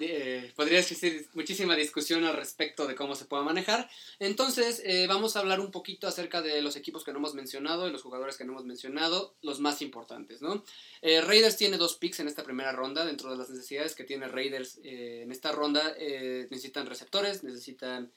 eh, 0.00 0.52
podría 0.56 0.78
existir 0.78 1.28
muchísima 1.34 1.76
discusión 1.76 2.24
al 2.24 2.34
respecto 2.34 2.86
de 2.86 2.94
cómo 2.94 3.14
se 3.14 3.26
puede 3.26 3.44
manejar. 3.44 3.90
Entonces, 4.18 4.80
eh, 4.84 5.06
vamos 5.06 5.36
a 5.36 5.40
hablar 5.40 5.60
un 5.60 5.70
poquito 5.70 6.06
acerca 6.06 6.40
de 6.40 6.62
los 6.62 6.76
equipos 6.76 7.04
que 7.04 7.12
no 7.12 7.18
hemos 7.18 7.34
mencionado 7.34 7.86
y 7.86 7.92
los 7.92 8.02
jugadores 8.02 8.36
que 8.36 8.44
no 8.44 8.52
hemos 8.52 8.64
mencionado, 8.64 9.34
los 9.42 9.60
más 9.60 9.82
importantes, 9.82 10.40
¿no? 10.40 10.64
Eh, 11.02 11.20
Raiders 11.20 11.56
tiene 11.56 11.76
dos 11.76 11.96
picks 11.96 12.20
en 12.20 12.28
esta 12.28 12.42
primera 12.42 12.72
ronda. 12.72 13.04
Dentro 13.04 13.30
de 13.30 13.36
las 13.36 13.50
necesidades 13.50 13.94
que 13.94 14.04
tiene 14.04 14.28
Raiders 14.28 14.78
en 14.82 15.30
esta 15.30 15.52
ronda, 15.52 15.94
necesitan 15.98 16.86
receptores, 16.86 17.42
necesitan 17.42 18.10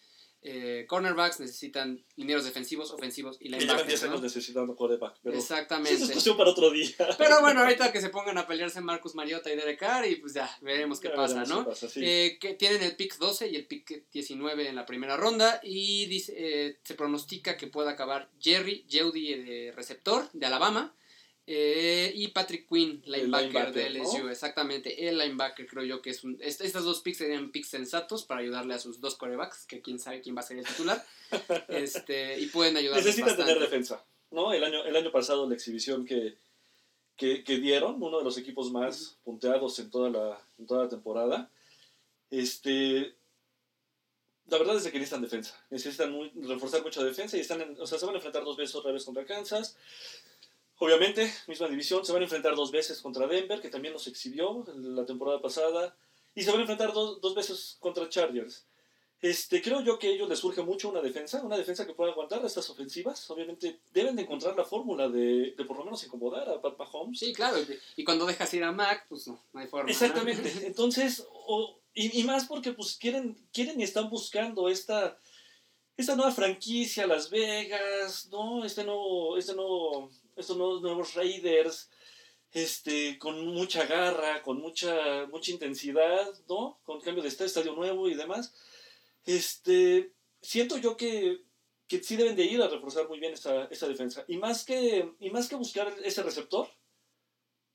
eh, 0.47 0.85
cornerbacks, 0.87 1.39
necesitan 1.39 2.05
lineros 2.15 2.45
defensivos, 2.45 2.91
ofensivos 2.91 3.37
y 3.39 3.49
linebackers. 3.49 3.85
Y 3.85 3.87
10 3.87 4.03
años 4.03 4.15
¿no? 4.17 4.21
necesitando 4.21 4.75
quarterback. 4.75 5.17
Pero 5.23 5.35
Exactamente. 5.35 5.93
Es 5.93 6.01
discusión 6.01 6.37
para 6.37 6.51
otro 6.51 6.69
día. 6.69 6.91
Pero 7.17 7.41
bueno, 7.41 7.61
ahorita 7.63 7.91
que 7.91 7.99
se 7.99 8.09
pongan 8.09 8.37
a 8.37 8.45
pelearse 8.45 8.79
Marcus 8.79 9.15
Mariota 9.15 9.51
y 9.51 9.55
Derek 9.55 9.79
Carr 9.79 10.05
y 10.05 10.17
pues 10.17 10.33
ya, 10.33 10.47
veremos 10.61 10.99
qué 10.99 11.09
ya 11.09 11.15
pasa, 11.15 11.39
veremos 11.39 11.49
¿no? 11.49 11.63
Qué 11.63 11.69
pasa, 11.71 11.89
sí. 11.89 12.01
eh, 12.03 12.37
que 12.39 12.53
tienen 12.53 12.83
el 12.83 12.95
pick 12.95 13.17
12 13.17 13.49
y 13.49 13.55
el 13.55 13.65
pick 13.65 14.09
19 14.11 14.69
en 14.69 14.75
la 14.75 14.85
primera 14.85 15.17
ronda 15.17 15.59
y 15.63 16.05
dice, 16.05 16.33
eh, 16.37 16.79
se 16.83 16.93
pronostica 16.93 17.57
que 17.57 17.65
pueda 17.65 17.91
acabar 17.91 18.29
Jerry 18.39 18.85
Jeudy 18.87 19.33
de 19.33 19.73
receptor 19.75 20.29
de 20.33 20.45
Alabama. 20.45 20.95
Eh, 21.47 22.11
y 22.15 22.29
Patrick 22.29 22.67
Quinn, 22.67 23.03
linebacker, 23.05 23.53
linebacker 23.53 23.73
de 23.73 23.99
LSU, 23.99 24.23
¿no? 24.23 24.31
exactamente. 24.31 25.07
El 25.07 25.17
linebacker 25.19 25.67
creo 25.67 25.83
yo 25.83 26.01
que 26.01 26.09
es 26.09 26.23
un... 26.23 26.37
Est 26.41 26.61
estas 26.61 26.83
dos 26.83 27.01
picks 27.01 27.19
serían 27.19 27.51
picks 27.51 27.69
sensatos 27.69 28.23
para 28.23 28.41
ayudarle 28.41 28.73
a 28.73 28.79
sus 28.79 28.99
dos 28.99 29.15
corebacks, 29.15 29.65
que 29.67 29.81
quién 29.81 29.99
sabe 29.99 30.21
quién 30.21 30.35
va 30.35 30.39
a 30.39 30.43
ser 30.43 30.57
el 30.57 30.65
titular. 30.65 31.05
este, 31.67 32.39
y 32.39 32.47
pueden 32.47 32.77
ayudar. 32.77 32.97
Necesita 32.97 33.35
tener 33.35 33.59
defensa, 33.59 34.03
¿no? 34.31 34.53
El 34.53 34.63
año, 34.63 34.83
el 34.85 34.95
año 34.95 35.11
pasado 35.11 35.47
la 35.47 35.53
exhibición 35.53 36.03
que, 36.03 36.35
que, 37.15 37.43
que, 37.43 37.57
dieron, 37.57 38.01
uno 38.01 38.17
de 38.17 38.23
los 38.23 38.39
equipos 38.39 38.71
más 38.71 39.19
punteados 39.23 39.77
en 39.77 39.91
toda 39.91 40.09
la, 40.09 40.41
en 40.57 40.65
toda 40.65 40.83
la 40.85 40.89
temporada, 40.89 41.51
este... 42.31 43.15
La 44.47 44.59
verdad 44.59 44.77
es 44.77 44.83
que 44.83 44.99
necesitan 44.99 45.23
defensa. 45.23 45.59
Necesitan 45.71 46.11
muy, 46.11 46.31
reforzar 46.35 46.83
mucha 46.83 47.03
defensa 47.03 47.35
y 47.35 47.39
están 47.39 47.61
en, 47.61 47.81
o 47.81 47.87
sea, 47.87 47.97
se 47.97 48.05
van 48.05 48.13
a 48.13 48.19
enfrentar 48.19 48.43
dos 48.43 48.57
veces 48.57 48.75
otra 48.75 48.91
vez 48.91 49.03
contra 49.03 49.25
Kansas 49.25 49.75
Obviamente, 50.77 51.31
misma 51.47 51.67
división, 51.67 52.05
se 52.05 52.11
van 52.11 52.21
a 52.21 52.25
enfrentar 52.25 52.55
dos 52.55 52.71
veces 52.71 53.01
contra 53.01 53.27
Denver, 53.27 53.61
que 53.61 53.69
también 53.69 53.93
los 53.93 54.07
exhibió 54.07 54.65
la 54.75 55.05
temporada 55.05 55.41
pasada, 55.41 55.95
y 56.33 56.43
se 56.43 56.51
van 56.51 56.59
a 56.59 56.63
enfrentar 56.63 56.93
dos, 56.93 57.21
dos 57.21 57.33
veces 57.33 57.77
contra 57.79 58.09
Chargers. 58.09 58.65
Este, 59.21 59.61
creo 59.61 59.81
yo 59.81 59.97
que 59.97 60.07
a 60.07 60.09
ellos 60.11 60.29
les 60.29 60.37
surge 60.37 60.61
mucho 60.61 60.89
una 60.89 61.01
defensa, 61.01 61.41
una 61.41 61.57
defensa 61.57 61.87
que 61.87 61.93
pueda 61.93 62.11
aguantar 62.11 62.45
estas 62.45 62.69
ofensivas. 62.69 63.27
Obviamente 63.31 63.79
deben 63.91 64.15
de 64.15 64.23
encontrar 64.23 64.55
la 64.55 64.65
fórmula 64.65 65.07
de, 65.07 65.55
de 65.57 65.65
por 65.65 65.77
lo 65.77 65.85
menos 65.85 66.03
incomodar 66.03 66.47
a 66.49 66.61
Pat 66.61 66.77
Mahomes. 66.77 67.19
Sí, 67.19 67.33
claro, 67.33 67.57
y 67.95 68.03
cuando 68.03 68.25
dejas 68.25 68.53
ir 68.53 68.63
a 68.63 68.71
Mac, 68.71 69.05
pues 69.07 69.27
no, 69.27 69.41
no 69.53 69.59
hay 69.59 69.67
forma. 69.67 69.89
Exactamente, 69.89 70.53
¿no? 70.53 70.61
entonces, 70.67 71.25
o, 71.31 71.79
y, 71.93 72.19
y, 72.19 72.23
más 72.23 72.45
porque 72.45 72.73
pues 72.73 72.97
quieren, 72.97 73.35
quieren 73.53 73.79
y 73.79 73.83
están 73.83 74.09
buscando 74.09 74.69
esta, 74.69 75.17
esta 75.95 76.15
nueva 76.15 76.31
franquicia, 76.31 77.07
Las 77.07 77.29
Vegas, 77.29 78.27
¿no? 78.29 78.65
Este 78.65 78.83
nuevo, 78.83 79.37
este 79.37 79.55
nuevo 79.55 80.11
estos 80.35 80.57
nuevos, 80.57 80.81
nuevos 80.81 81.13
Raiders, 81.13 81.89
este, 82.51 83.17
con 83.19 83.45
mucha 83.47 83.85
garra, 83.85 84.41
con 84.41 84.59
mucha, 84.59 85.25
mucha 85.27 85.51
intensidad, 85.51 86.27
¿no? 86.47 86.79
Con 86.83 87.01
cambio 87.01 87.21
de 87.23 87.29
estadio 87.29 87.73
nuevo 87.73 88.07
y 88.09 88.15
demás. 88.15 88.53
Este, 89.25 90.11
siento 90.41 90.77
yo 90.77 90.95
que, 90.95 91.41
que 91.87 92.01
sí 92.03 92.15
deben 92.15 92.35
de 92.35 92.43
ir 92.45 92.61
a 92.61 92.67
reforzar 92.67 93.07
muy 93.07 93.19
bien 93.19 93.33
esta, 93.33 93.65
esta 93.65 93.87
defensa. 93.87 94.23
Y 94.27 94.37
más, 94.37 94.63
que, 94.63 95.11
y 95.19 95.29
más 95.31 95.47
que 95.49 95.55
buscar 95.55 95.93
ese 96.03 96.23
receptor, 96.23 96.67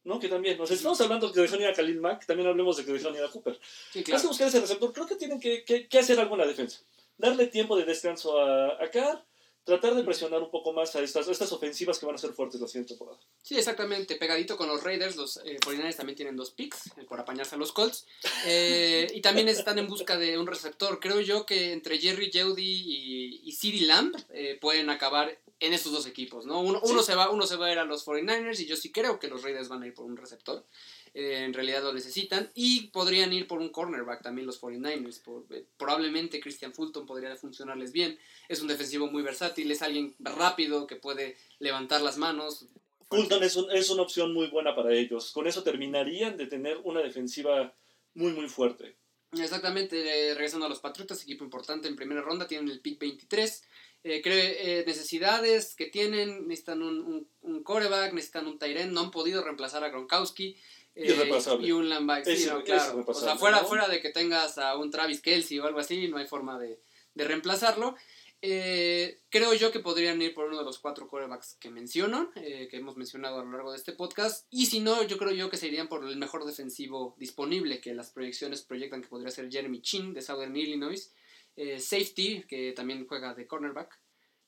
¿no? 0.04 0.18
Que 0.18 0.28
también, 0.28 0.56
nos 0.56 0.70
estamos 0.70 1.00
hablando 1.00 1.30
que 1.32 1.40
dejaron 1.40 1.62
ir 1.62 1.68
a 1.68 1.74
Khalil 1.74 2.00
Mack, 2.00 2.24
también 2.26 2.48
hablemos 2.48 2.76
de 2.76 2.84
que 2.84 2.92
dejaron 2.92 3.16
ir 3.16 3.24
a 3.24 3.28
Cooper. 3.28 3.58
Sí, 3.92 3.98
Más 3.98 4.04
que 4.04 4.12
claro. 4.12 4.28
buscar 4.28 4.48
ese 4.48 4.60
receptor, 4.60 4.92
creo 4.92 5.06
que 5.06 5.16
tienen 5.16 5.40
que, 5.40 5.64
que- 5.64 5.88
que 5.88 5.98
hacer 5.98 6.18
algo 6.18 6.34
en 6.36 6.40
la 6.40 6.46
defensa. 6.46 6.80
Darle 7.18 7.48
tiempo 7.48 7.76
de 7.76 7.84
descanso 7.84 8.38
a, 8.38 8.82
a 8.82 8.90
Carr, 8.90 9.26
tratar 9.70 9.94
de 9.94 10.04
presionar 10.04 10.42
un 10.42 10.50
poco 10.50 10.72
más 10.72 10.94
a 10.96 11.00
estas, 11.00 11.28
a 11.28 11.32
estas 11.32 11.52
ofensivas 11.52 11.98
que 11.98 12.06
van 12.06 12.14
a 12.14 12.18
ser 12.18 12.32
fuertes 12.32 12.60
la 12.60 12.66
siguiente 12.66 12.94
temporada. 12.94 13.18
Sí, 13.42 13.56
exactamente. 13.56 14.16
Pegadito 14.16 14.56
con 14.56 14.68
los 14.68 14.82
Raiders, 14.82 15.16
los 15.16 15.38
eh, 15.44 15.58
49ers 15.60 15.96
también 15.96 16.16
tienen 16.16 16.36
dos 16.36 16.50
picks 16.50 16.88
eh, 16.98 17.04
por 17.08 17.18
apañarse 17.20 17.54
a 17.54 17.58
los 17.58 17.72
Colts. 17.72 18.06
Eh, 18.46 19.06
y 19.14 19.20
también 19.20 19.48
están 19.48 19.78
en 19.78 19.86
busca 19.86 20.16
de 20.18 20.38
un 20.38 20.46
receptor. 20.46 21.00
Creo 21.00 21.20
yo 21.20 21.46
que 21.46 21.72
entre 21.72 21.98
Jerry 21.98 22.30
Jeudy 22.32 22.62
y, 22.62 23.40
y 23.48 23.52
CeeDee 23.52 23.86
Lamb 23.86 24.16
eh, 24.30 24.58
pueden 24.60 24.90
acabar 24.90 25.38
en 25.60 25.74
estos 25.74 25.92
dos 25.92 26.06
equipos, 26.06 26.46
¿no? 26.46 26.60
Uno, 26.60 26.80
uno 26.82 27.00
Sí. 27.00 27.06
se 27.06 27.14
va, 27.14 27.28
uno 27.30 27.46
se 27.46 27.56
va 27.56 27.66
a 27.66 27.72
ir 27.72 27.78
a 27.78 27.84
los 27.84 28.06
49ers 28.06 28.58
y 28.60 28.66
yo 28.66 28.76
sí 28.76 28.90
creo 28.90 29.18
que 29.18 29.28
los 29.28 29.42
Raiders 29.42 29.68
van 29.68 29.82
a 29.82 29.86
ir 29.86 29.92
por 29.94 30.06
un 30.06 30.16
receptor. 30.16 30.64
Eh, 31.14 31.44
en 31.44 31.52
realidad 31.52 31.82
lo 31.82 31.92
necesitan. 31.92 32.50
Y 32.54 32.88
podrían 32.88 33.32
ir 33.32 33.46
por 33.46 33.58
un 33.60 33.70
cornerback 33.70 34.22
también 34.22 34.46
los 34.46 34.60
49ers. 34.60 35.22
Por- 35.22 35.44
eh, 35.50 35.64
probablemente 35.76 36.40
Christian 36.40 36.72
Fulton 36.72 37.06
podría 37.06 37.34
funcionarles 37.36 37.92
bien. 37.92 38.18
Es 38.48 38.60
un 38.62 38.68
defensivo 38.68 39.08
muy 39.08 39.22
versátil, 39.22 39.70
es 39.70 39.82
alguien 39.82 40.14
rápido 40.20 40.86
que 40.86 40.96
puede 40.96 41.36
levantar 41.58 42.00
las 42.00 42.16
manos. 42.16 42.66
Fulton 43.08 43.42
es, 43.42 43.56
un- 43.56 43.70
es 43.72 43.90
una 43.90 44.02
opción 44.02 44.32
muy 44.32 44.46
buena 44.48 44.74
para 44.76 44.92
ellos. 44.94 45.32
Con 45.32 45.46
eso 45.48 45.62
terminarían 45.64 46.36
de 46.36 46.46
tener 46.46 46.78
una 46.84 47.00
defensiva 47.00 47.74
muy, 48.14 48.32
muy 48.32 48.48
fuerte. 48.48 48.94
Exactamente, 49.32 49.96
eh, 50.30 50.34
regresando 50.34 50.66
a 50.66 50.68
los 50.68 50.80
Patriotas, 50.80 51.22
equipo 51.22 51.44
importante 51.44 51.86
en 51.88 51.94
primera 51.96 52.20
ronda, 52.20 52.46
tienen 52.48 52.68
el 52.68 52.80
pick 52.80 52.98
23. 52.98 53.62
Eh, 54.02 54.22
creo, 54.22 54.34
eh, 54.36 54.82
necesidades 54.86 55.74
que 55.76 55.86
tienen, 55.86 56.48
necesitan 56.48 56.82
un, 56.82 57.00
un, 57.00 57.28
un 57.42 57.62
coreback, 57.62 58.12
necesitan 58.12 58.46
un 58.46 58.58
Tyren, 58.58 58.92
no 58.92 59.00
han 59.00 59.10
podido 59.10 59.44
reemplazar 59.44 59.84
a 59.84 59.90
Gronkowski. 59.90 60.56
Eh, 61.00 61.42
y 61.60 61.72
un 61.72 61.88
linebacker, 61.88 62.36
sí, 62.36 62.46
no, 62.46 62.62
claro. 62.62 63.04
O 63.06 63.14
sea, 63.14 63.36
fuera, 63.36 63.62
¿no? 63.62 63.66
fuera 63.66 63.88
de 63.88 64.00
que 64.00 64.10
tengas 64.10 64.58
a 64.58 64.76
un 64.76 64.90
Travis 64.90 65.20
Kelsey 65.20 65.58
o 65.58 65.66
algo 65.66 65.80
así, 65.80 66.08
no 66.08 66.18
hay 66.18 66.26
forma 66.26 66.58
de, 66.58 66.80
de 67.14 67.24
reemplazarlo. 67.24 67.96
Eh, 68.42 69.20
creo 69.28 69.52
yo 69.52 69.70
que 69.70 69.80
podrían 69.80 70.20
ir 70.22 70.32
por 70.32 70.46
uno 70.46 70.58
de 70.58 70.64
los 70.64 70.78
cuatro 70.78 71.08
corebacks 71.08 71.56
que 71.60 71.70
menciono, 71.70 72.30
eh, 72.36 72.68
que 72.70 72.78
hemos 72.78 72.96
mencionado 72.96 73.40
a 73.40 73.44
lo 73.44 73.50
largo 73.52 73.72
de 73.72 73.76
este 73.76 73.92
podcast. 73.92 74.46
Y 74.50 74.66
si 74.66 74.80
no, 74.80 75.02
yo 75.02 75.18
creo 75.18 75.32
yo 75.32 75.50
que 75.50 75.58
se 75.58 75.66
irían 75.66 75.88
por 75.88 76.04
el 76.04 76.16
mejor 76.16 76.46
defensivo 76.46 77.14
disponible, 77.18 77.80
que 77.80 77.94
las 77.94 78.10
proyecciones 78.10 78.62
proyectan 78.62 79.02
que 79.02 79.08
podría 79.08 79.30
ser 79.30 79.50
Jeremy 79.50 79.82
Chin 79.82 80.14
de 80.14 80.22
Southern 80.22 80.56
Illinois. 80.56 81.12
Eh, 81.56 81.78
safety, 81.78 82.44
que 82.48 82.72
también 82.72 83.06
juega 83.06 83.34
de 83.34 83.46
cornerback. 83.46 84.00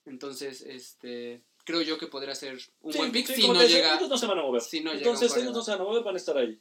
Entonces, 0.05 0.61
este 0.61 1.43
creo 1.63 1.81
yo 1.81 1.97
que 1.97 2.07
podría 2.07 2.35
ser 2.35 2.57
un 2.81 2.91
Sí, 2.93 2.97
buen 2.99 3.11
pick 3.11 3.27
sí, 3.27 3.35
si 3.35 3.47
no 3.47 3.53
decía, 3.53 3.77
llega. 3.77 3.95
ellos 3.97 4.09
no 4.09 4.17
se 4.17 4.25
van 4.27 4.39
a 4.39 4.41
mover. 4.41 4.61
si 4.61 4.81
no 4.81 4.91
Entonces 4.91 5.35
ellos 5.37 5.53
no 5.53 5.61
se 5.61 5.71
van 5.71 5.81
a 5.81 5.83
mover, 5.83 6.03
van 6.03 6.15
a 6.15 6.17
estar 6.17 6.37
ahí. 6.37 6.59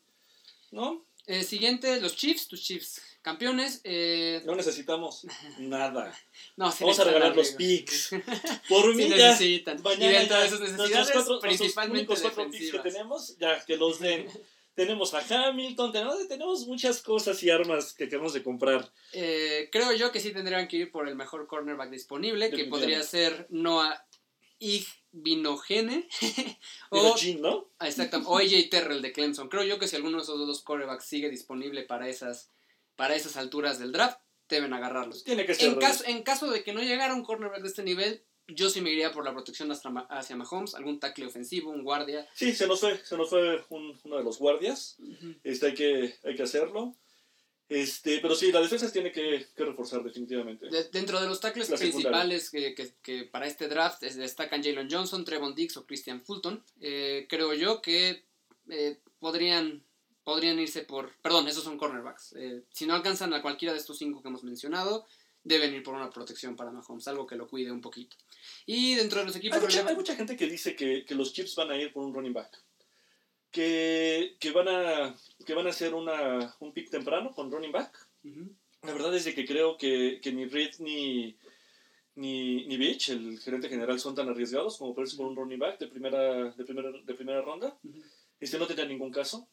¿No? 0.71 1.05
Eh, 1.27 1.45
siguiente, 1.45 2.01
los 2.01 2.17
Chiefs, 2.17 2.49
tus 2.49 2.61
Chiefs 2.63 3.01
campeones. 3.23 3.81
Eh, 3.85 4.43
No 4.45 4.57
necesitamos 4.57 5.25
nada. 5.59 6.13
no, 6.57 6.73
sí 6.73 6.79
Vamos 6.85 6.99
a 6.99 7.05
regalar 7.05 7.37
los 7.37 7.51
picks. 7.53 8.11
Por 8.69 8.91
Sí 8.91 8.97
mí 8.97 9.09
ya. 9.09 9.17
necesitan. 9.31 9.81
Mañana 9.83 10.11
y 10.13 10.15
dentro 10.17 10.37
ya 10.37 10.43
de 10.43 10.49
sus 10.51 10.59
nuestros 10.61 10.81
necesidades, 10.91 11.13
cuatro- 11.13 11.41
principalmente 11.41 11.99
únicos 12.01 12.21
cuatro 12.23 12.51
picks 12.51 12.73
que 12.73 12.79
tenemos, 12.81 13.37
ya 13.39 13.65
que 13.65 13.77
los 13.77 14.01
den. 14.01 14.27
tenemos 14.75 15.13
a 15.15 15.49
Hamilton, 15.49 15.93
tenemos, 15.93 16.29
tenemos 16.29 16.67
muchas 16.67 17.03
cosas 17.03 17.41
y 17.43 17.51
armas 17.51 17.93
que 17.93 18.09
queremos 18.09 18.33
de 18.33 18.43
comprar. 18.43 18.91
Eh, 19.13 19.69
creo 19.71 19.93
yo 19.93 20.11
que 20.11 20.19
sí 20.19 20.33
tendrían 20.33 20.67
que 20.67 20.79
ir 20.79 20.91
por 20.91 21.07
el 21.09 21.15
mejor 21.15 21.47
cornerback 21.47 21.91
disponible, 21.91 22.51
que 22.51 22.65
podría 22.65 23.03
ser 23.03 23.47
Noah 23.51 24.05
Igbinogene 24.63 26.09
o, 26.91 27.15
¿no? 27.41 27.69
exacto, 27.81 28.23
o 28.27 28.39
AJ 28.39 28.69
Terrell 28.71 29.03
de 29.03 29.13
Clemson. 29.13 29.49
Creo 29.49 29.65
yo 29.65 29.79
que 29.79 29.89
si 29.89 29.97
alguno 29.97 30.19
de 30.19 30.23
esos 30.23 30.39
dos 30.47 30.63
cornerbacks 30.63 31.05
sigue 31.05 31.29
disponible 31.31 31.83
para 31.83 32.09
esas, 32.09 32.51
para 32.97 33.15
esas 33.17 33.37
alturas 33.37 33.79
del 33.79 33.93
draft, 33.93 34.19
deben 34.49 34.73
agarrarlos. 34.73 35.25
Tiene 35.25 35.47
que 35.47 35.55
ser. 35.55 35.69
En 35.69 35.75
caso, 35.79 36.05
en 36.07 36.23
caso 36.23 36.51
de 36.51 36.63
que 36.63 36.73
no 36.73 36.83
llegara 36.83 37.15
un 37.15 37.25
cornerback 37.25 37.63
de 37.63 37.69
este 37.69 37.83
nivel, 37.83 38.23
yo 38.49 38.69
sí 38.69 38.81
me 38.81 38.91
iría 38.91 39.13
por 39.13 39.25
la 39.25 39.33
protección 39.33 39.71
hacia, 39.71 39.89
Ma- 39.91 40.07
hacia 40.11 40.37
Mahomes, 40.37 40.75
algún 40.75 40.99
tackle 41.01 41.27
ofensivo, 41.27 41.71
un 41.71 41.85
guardia. 41.85 42.29
Sí, 42.35 42.53
se 42.53 42.67
nos 42.67 42.81
fue, 42.81 42.99
se 43.05 43.17
nos 43.17 43.31
fue 43.31 43.65
un- 43.71 43.99
uno 44.05 44.17
de 44.19 44.25
los 44.25 44.39
guardias. 44.39 44.97
Este, 45.45 45.67
hay, 45.67 45.75
que, 45.75 46.15
hay 46.25 46.35
que 46.35 46.43
hacerlo. 46.43 46.95
Este, 47.69 48.19
pero 48.21 48.35
sí, 48.35 48.53
la 48.53 48.61
defensa 48.61 48.93
tiene 48.93 49.11
que, 49.13 49.47
que 49.57 49.65
reforzar 49.65 50.03
definitivamente. 50.03 50.69
De- 50.69 50.89
dentro 50.91 51.21
de 51.21 51.27
los 51.27 51.41
tackles 51.41 51.71
La 51.71 51.77
principales 51.79 52.51
que, 52.51 52.75
que- 52.75 52.93
que 53.03 53.25
para 53.25 53.47
este 53.47 53.67
draft 53.69 54.03
es- 54.03 54.17
destacan 54.17 54.63
Jalen 54.63 54.89
Johnson, 54.91 55.25
Trevon 55.25 55.55
Diggs 55.55 55.77
o 55.79 55.87
Christian 55.87 56.23
Fulton. 56.23 56.63
Eh, 56.81 57.27
creo 57.31 57.55
yo 57.55 57.81
que 57.81 58.25
eh, 58.69 58.99
podrían, 59.21 59.83
podrían 60.23 60.59
irse 60.59 60.83
por... 60.83 61.17
Perdón, 61.23 61.49
esos 61.49 61.65
son 61.65 61.79
cornerbacks. 61.79 62.35
Eh, 62.37 62.63
si 62.73 62.85
no 62.87 62.95
alcanzan 62.95 63.33
a 63.33 63.41
cualquiera 63.41 63.73
de 63.73 63.79
estos 63.79 63.97
cinco 63.99 64.21
que 64.23 64.29
hemos 64.29 64.45
mencionado, 64.45 65.07
deben 65.43 65.75
ir 65.75 65.83
por 65.83 65.95
una 65.95 66.11
protección 66.11 66.55
para 66.57 66.71
Mahomes, 66.73 67.09
algo 67.09 67.27
que 67.27 67.37
lo 67.37 67.49
cuide 67.49 67.73
un 67.73 67.81
poquito. 67.81 68.17
Y 68.67 68.95
dentro 68.97 69.21
de 69.21 69.27
los 69.27 69.37
equipos 69.37 69.57
Hay 69.59 69.63
mucha, 69.65 69.89
hay 69.89 69.97
mucha 69.97 70.15
gente 70.15 70.37
que 70.37 70.47
dice 70.47 70.77
que, 70.77 71.05
que 71.07 71.15
los 71.15 71.33
Chiefs 71.33 71.57
van 71.57 71.71
a 71.71 71.77
ir 71.77 71.93
por 71.93 72.05
un 72.05 72.13
running 72.15 72.33
back. 72.35 72.63
Que, 73.53 74.37
que, 74.41 74.51
van, 74.51 74.69
a, 74.69 75.15
que 75.47 75.55
van 75.55 75.67
a 75.67 75.71
hacer 75.71 75.95
una, 75.95 76.57
un 76.61 76.73
pick 76.73 76.91
temprano 76.91 77.33
con 77.33 77.53
running 77.53 77.71
back. 77.71 78.09
Ujú. 78.25 78.51
La 78.83 78.93
verdad 78.93 79.15
es 79.15 79.25
de 79.25 79.35
que 79.35 79.45
creo 79.45 79.77
que, 79.77 80.21
que 80.23 80.33
ni 80.33 80.47
Reed 80.47 80.77
ni, 80.79 81.37
ni, 82.17 82.67
ni 82.67 82.77
Beach, 82.77 83.11
el 83.11 83.39
gerente 83.39 83.69
general, 83.69 84.01
son 84.01 84.15
tan 84.15 84.29
arriesgados 84.29 84.79
como 84.79 84.95
para 84.95 85.05
irse 85.05 85.17
por 85.17 85.27
un 85.27 85.37
running 85.37 85.59
back 85.59 85.79
de 85.79 85.87
primera, 85.87 86.51
de 86.51 86.65
primera, 86.65 86.91
de 86.91 87.15
primera 87.15 87.43
ronda. 87.43 87.79
Ujú. 87.85 88.03
Este 88.41 88.59
no 88.59 88.67
tendría 88.67 88.89
ningún 88.89 89.13
caso. 89.13 89.47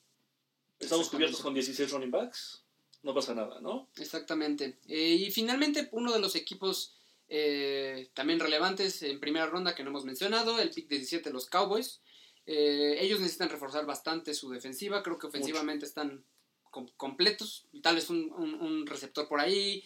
Estamos 0.79 1.09
cubiertos 1.09 1.41
con 1.41 1.53
16 1.53 1.91
running 1.91 2.09
backs. 2.09 2.63
No 3.03 3.13
pasa 3.13 3.33
nada, 3.33 3.59
¿no? 3.61 3.89
Exactamente. 3.97 4.79
Eh, 4.87 5.25
y 5.27 5.31
finalmente, 5.31 5.89
uno 5.91 6.11
de 6.11 6.19
los 6.19 6.35
equipos 6.35 6.95
eh, 7.29 8.09
también 8.13 8.39
relevantes 8.39 9.03
en 9.03 9.19
primera 9.19 9.45
ronda 9.45 9.75
que 9.75 9.83
no 9.83 9.89
hemos 9.89 10.05
mencionado, 10.05 10.59
el 10.59 10.71
pick 10.71 10.87
17, 10.87 11.31
los 11.31 11.45
Cowboys. 11.45 12.01
Eh, 12.45 12.97
ellos 12.99 13.19
necesitan 13.19 13.49
reforzar 13.49 13.85
bastante 13.85 14.33
su 14.33 14.49
defensiva. 14.49 15.03
Creo 15.03 15.17
que 15.19 15.27
ofensivamente 15.27 15.85
están 15.85 16.23
com- 16.71 16.89
completos. 16.97 17.65
Tal 17.83 17.95
vez 17.95 18.09
un, 18.09 18.31
un- 18.33 18.55
un 18.55 18.85
receptor 18.87 19.27
por 19.27 19.39
ahí. 19.39 19.83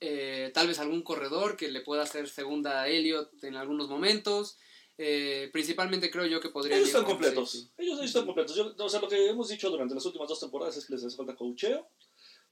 eh, 0.00 0.50
tal 0.52 0.66
vez 0.66 0.78
algún 0.80 1.02
corredor 1.02 1.56
que 1.56 1.70
le 1.70 1.80
pueda 1.80 2.02
hacer 2.02 2.28
segunda 2.28 2.82
a 2.82 2.88
Elliot 2.88 3.42
en 3.42 3.56
algunos 3.56 3.88
momentos. 3.88 4.58
Eh, 4.98 5.48
principalmente 5.52 6.10
creo 6.10 6.26
yo 6.26 6.40
que 6.40 6.50
podría 6.50 6.76
Ellos 6.76 6.88
están 6.88 7.04
completos. 7.04 7.54
Ellos, 7.54 7.70
ellos 7.98 8.04
están 8.04 8.26
completos. 8.26 8.54
Yo- 8.54 8.74
o 8.78 8.88
sea, 8.88 9.00
lo 9.00 9.08
que 9.08 9.28
hemos 9.30 9.48
dicho 9.48 9.70
durante 9.70 9.94
las 9.94 10.04
últimas 10.04 10.28
dos 10.28 10.40
temporadas 10.40 10.76
es 10.76 10.84
que 10.84 10.92
les 10.94 11.04
hace 11.04 11.16
falta 11.16 11.34
coacheo. 11.34 11.88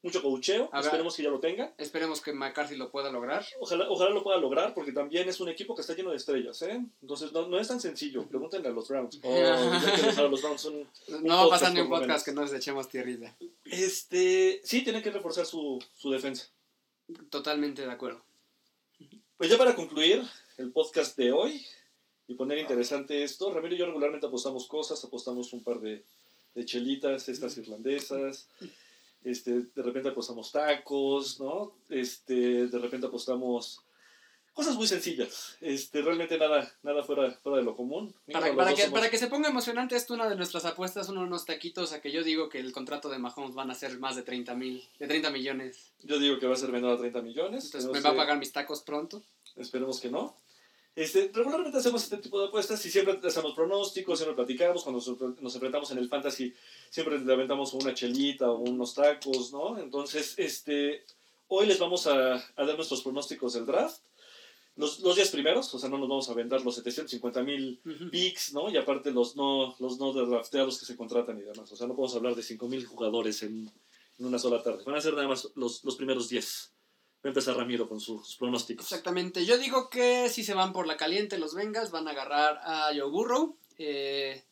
Mucho 0.02 0.20
coacheo. 0.20 0.68
Ver. 0.70 0.80
Esperemos 0.80 1.16
que 1.16 1.22
ya 1.22 1.30
lo 1.30 1.38
tengan. 1.38 1.72
Esperemos 1.78 2.20
que 2.20 2.32
McCarthy 2.32 2.76
lo 2.76 2.90
pueda 2.90 3.10
lograr. 3.10 3.46
Ojalá, 3.60 3.88
ojalá 3.88 4.10
lo 4.10 4.22
pueda 4.24 4.38
lograr 4.38 4.74
porque 4.74 4.92
también 4.92 5.28
es 5.28 5.38
un 5.38 5.48
equipo 5.48 5.76
que 5.76 5.82
está 5.82 5.94
lleno 5.94 6.10
de 6.10 6.16
estrellas, 6.16 6.60
¿eh? 6.62 6.84
Entonces 7.00 7.32
no, 7.32 7.46
no 7.46 7.58
es 7.58 7.68
tan 7.68 7.80
sencillo. 7.80 8.26
Pregúntenle 8.26 8.68
a 8.68 8.72
los 8.72 8.88
Browns. 8.88 9.20
Oh, 9.24 10.16
que 10.16 10.22
los 10.28 10.42
Browns 10.42 10.68
No 11.22 11.36
va 11.36 11.44
a 11.44 11.48
pasar 11.50 11.72
podcast 11.72 11.74
ni 11.74 11.80
un 11.80 11.88
podcast 11.88 12.24
que 12.24 12.32
no 12.32 12.42
les 12.42 12.52
echemos 12.52 12.88
tierrita. 12.88 13.36
Este, 13.64 14.60
sí, 14.64 14.82
tienen 14.82 15.02
que 15.02 15.10
reforzar 15.10 15.46
su, 15.46 15.82
su 15.96 16.10
defensa. 16.10 16.48
Totalmente 17.30 17.82
de 17.82 17.92
acuerdo. 17.92 18.22
Pues 19.36 19.50
ya 19.50 19.58
para 19.58 19.74
concluir 19.74 20.22
el 20.58 20.72
podcast 20.72 21.16
de 21.16 21.32
hoy 21.32 21.64
y 22.28 22.34
poner 22.34 22.58
interesante 22.58 23.22
esto, 23.22 23.52
Ramiro 23.52 23.74
y 23.74 23.78
yo 23.78 23.86
regularmente 23.86 24.26
apostamos 24.26 24.66
cosas, 24.66 25.02
apostamos 25.04 25.52
un 25.52 25.62
par 25.62 25.80
de, 25.80 26.04
de 26.54 26.64
chelitas, 26.64 27.28
estas 27.28 27.56
irlandesas, 27.58 28.48
este, 29.24 29.60
de 29.74 29.82
repente 29.82 30.08
apostamos 30.10 30.50
tacos, 30.52 31.40
¿no? 31.40 31.72
Este, 31.88 32.66
de 32.66 32.78
repente 32.78 33.06
apostamos 33.06 33.80
cosas 34.54 34.76
muy 34.76 34.86
sencillas, 34.86 35.56
este, 35.62 36.02
realmente 36.02 36.36
nada, 36.36 36.70
nada 36.82 37.02
fuera, 37.04 37.30
fuera 37.42 37.56
de 37.58 37.64
lo 37.64 37.74
común. 37.74 38.14
Para, 38.30 38.54
para 38.54 38.74
que, 38.74 38.82
somos- 38.82 38.92
para 39.00 39.10
que 39.10 39.16
se 39.16 39.28
ponga 39.28 39.48
emocionante, 39.48 39.96
esto 39.96 40.12
una 40.12 40.28
de 40.28 40.36
nuestras 40.36 40.66
apuestas, 40.66 41.08
uno 41.08 41.20
de 41.22 41.26
unos 41.26 41.46
taquitos 41.46 41.92
a 41.94 42.02
que 42.02 42.12
yo 42.12 42.22
digo 42.22 42.50
que 42.50 42.58
el 42.58 42.70
contrato 42.72 43.08
de 43.08 43.18
Mahomes 43.18 43.54
van 43.54 43.70
a 43.70 43.74
ser 43.74 43.98
más 43.98 44.14
de 44.14 44.22
30 44.22 44.54
mil, 44.54 44.86
de 44.98 45.06
30 45.08 45.30
millones. 45.30 45.92
Yo 46.02 46.18
digo 46.18 46.38
que 46.38 46.46
va 46.46 46.52
a 46.52 46.58
ser 46.58 46.70
menor 46.70 46.94
a 46.94 46.98
30 46.98 47.22
millones. 47.22 47.64
Entonces 47.66 47.90
me 47.90 48.00
va 48.00 48.10
a 48.10 48.16
pagar 48.16 48.38
mis 48.38 48.52
tacos 48.52 48.82
pronto. 48.82 49.22
Esperemos 49.56 50.00
que 50.00 50.10
no. 50.10 50.36
Este, 50.94 51.30
regularmente 51.32 51.78
hacemos 51.78 52.02
este 52.02 52.18
tipo 52.18 52.38
de 52.38 52.48
apuestas 52.48 52.84
y 52.84 52.90
siempre 52.90 53.18
hacemos 53.26 53.54
pronósticos, 53.54 54.18
siempre 54.18 54.36
platicamos, 54.36 54.82
cuando 54.82 55.00
nos, 55.40 55.54
enfrentamos 55.54 55.90
en 55.90 55.98
el 55.98 56.08
fantasy 56.08 56.52
siempre 56.90 57.18
le 57.18 57.32
aventamos 57.32 57.72
una 57.72 57.94
chelita 57.94 58.50
o 58.50 58.58
unos 58.58 58.94
tacos, 58.94 59.52
¿no? 59.52 59.78
Entonces, 59.78 60.34
este, 60.36 61.04
hoy 61.48 61.66
les 61.66 61.78
vamos 61.78 62.06
a, 62.06 62.34
a 62.34 62.64
dar 62.66 62.76
nuestros 62.76 63.02
pronósticos 63.02 63.54
del 63.54 63.64
draft. 63.64 64.02
Los, 64.76 65.00
los 65.00 65.16
10 65.16 65.30
primeros, 65.30 65.74
o 65.74 65.78
sea, 65.78 65.88
no 65.88 65.98
nos 65.98 66.08
vamos 66.08 66.28
a 66.30 66.34
vender 66.34 66.62
los 66.62 66.74
750 66.76 67.42
mil 67.42 67.80
picks, 68.10 68.52
¿no? 68.54 68.70
Y 68.70 68.76
aparte 68.76 69.10
los 69.10 69.36
no, 69.36 69.74
los 69.78 69.98
no 69.98 70.12
drafteados 70.12 70.78
que 70.78 70.86
se 70.86 70.96
contratan 70.96 71.38
y 71.38 71.42
demás. 71.42 71.70
O 71.72 71.76
sea, 71.76 71.86
no 71.86 71.94
podemos 71.94 72.16
hablar 72.16 72.34
de 72.34 72.42
5 72.42 72.68
mil 72.68 72.84
jugadores 72.86 73.42
en, 73.42 73.70
en 74.18 74.26
una 74.26 74.38
sola 74.38 74.62
tarde. 74.62 74.82
Van 74.84 74.94
a 74.94 75.00
ser 75.00 75.12
nada 75.12 75.28
más 75.28 75.48
los, 75.54 75.84
los 75.84 75.96
primeros 75.96 76.30
10. 76.30 76.72
A 77.28 77.28
empezar 77.28 77.56
Ramiro 77.56 77.88
con 77.88 78.00
sus 78.00 78.36
pronósticos. 78.36 78.84
Exactamente. 78.86 79.44
Yo 79.44 79.58
digo 79.58 79.88
que 79.88 80.28
si 80.28 80.42
se 80.44 80.54
van 80.54 80.72
por 80.72 80.86
la 80.86 80.96
caliente 80.96 81.38
los 81.38 81.54
Bengals, 81.54 81.90
van 81.90 82.08
a 82.08 82.12
agarrar 82.12 82.60
a 82.64 82.90
Joe 82.94 83.10
Burrow. 83.10 83.56
Eh, 83.78 84.42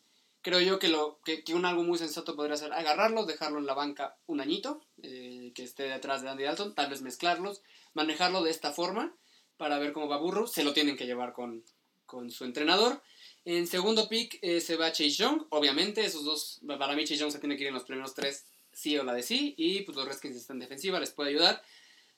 creo 0.43 0.61
yo 0.61 0.79
que, 0.79 0.89
lo, 0.89 1.21
que, 1.25 1.43
un 1.53 1.65
algo 1.65 1.83
muy 1.83 1.99
sensato 1.99 2.37
podría 2.37 2.57
ser 2.57 2.73
agarrarlo, 2.73 3.27
dejarlo 3.27 3.59
en 3.59 3.67
la 3.67 3.75
banca 3.75 4.17
un 4.27 4.41
añito, 4.41 4.85
eh, 5.03 5.53
que 5.55 5.65
esté 5.65 5.85
detrás 5.85 6.23
de 6.23 6.29
Andy 6.29 6.45
Dalton, 6.45 6.75
tal 6.75 6.91
vez 6.91 7.03
mezclarlos, 7.03 7.63
manejarlo 7.95 8.43
de 8.43 8.51
esta 8.51 8.73
forma 8.73 9.15
para 9.57 9.79
ver 9.79 9.93
cómo 9.93 10.09
va 10.09 10.19
Burrow. 10.19 10.47
Se 10.47 10.65
lo 10.65 10.73
tienen 10.73 10.97
que 10.97 11.07
llevar 11.07 11.33
con, 11.33 11.65
con 12.07 12.31
su 12.31 12.45
entrenador. 12.45 13.03
En 13.45 13.67
segundo 13.67 14.09
pick 14.09 14.39
eh, 14.43 14.61
se 14.61 14.77
va 14.77 14.93
Chase 14.93 15.11
Young, 15.11 15.47
obviamente, 15.51 16.05
esos 16.05 16.25
dos, 16.25 16.61
para 16.67 16.95
mí 16.95 17.05
Chase 17.05 17.17
Young 17.17 17.33
se 17.33 17.39
tiene 17.39 17.57
que 17.57 17.63
ir 17.63 17.69
en 17.69 17.75
los 17.75 17.85
primeros 17.85 18.15
tres, 18.15 18.47
sí 18.73 18.97
o 18.99 19.05
la 19.05 19.15
de 19.15 19.23
sí, 19.23 19.55
y 19.57 19.83
pues 19.83 19.97
los 19.97 20.07
Redskins 20.07 20.37
están 20.37 20.57
en 20.57 20.61
defensiva, 20.61 21.01
les 21.01 21.11
puede 21.11 21.31
ayudar. 21.31 21.63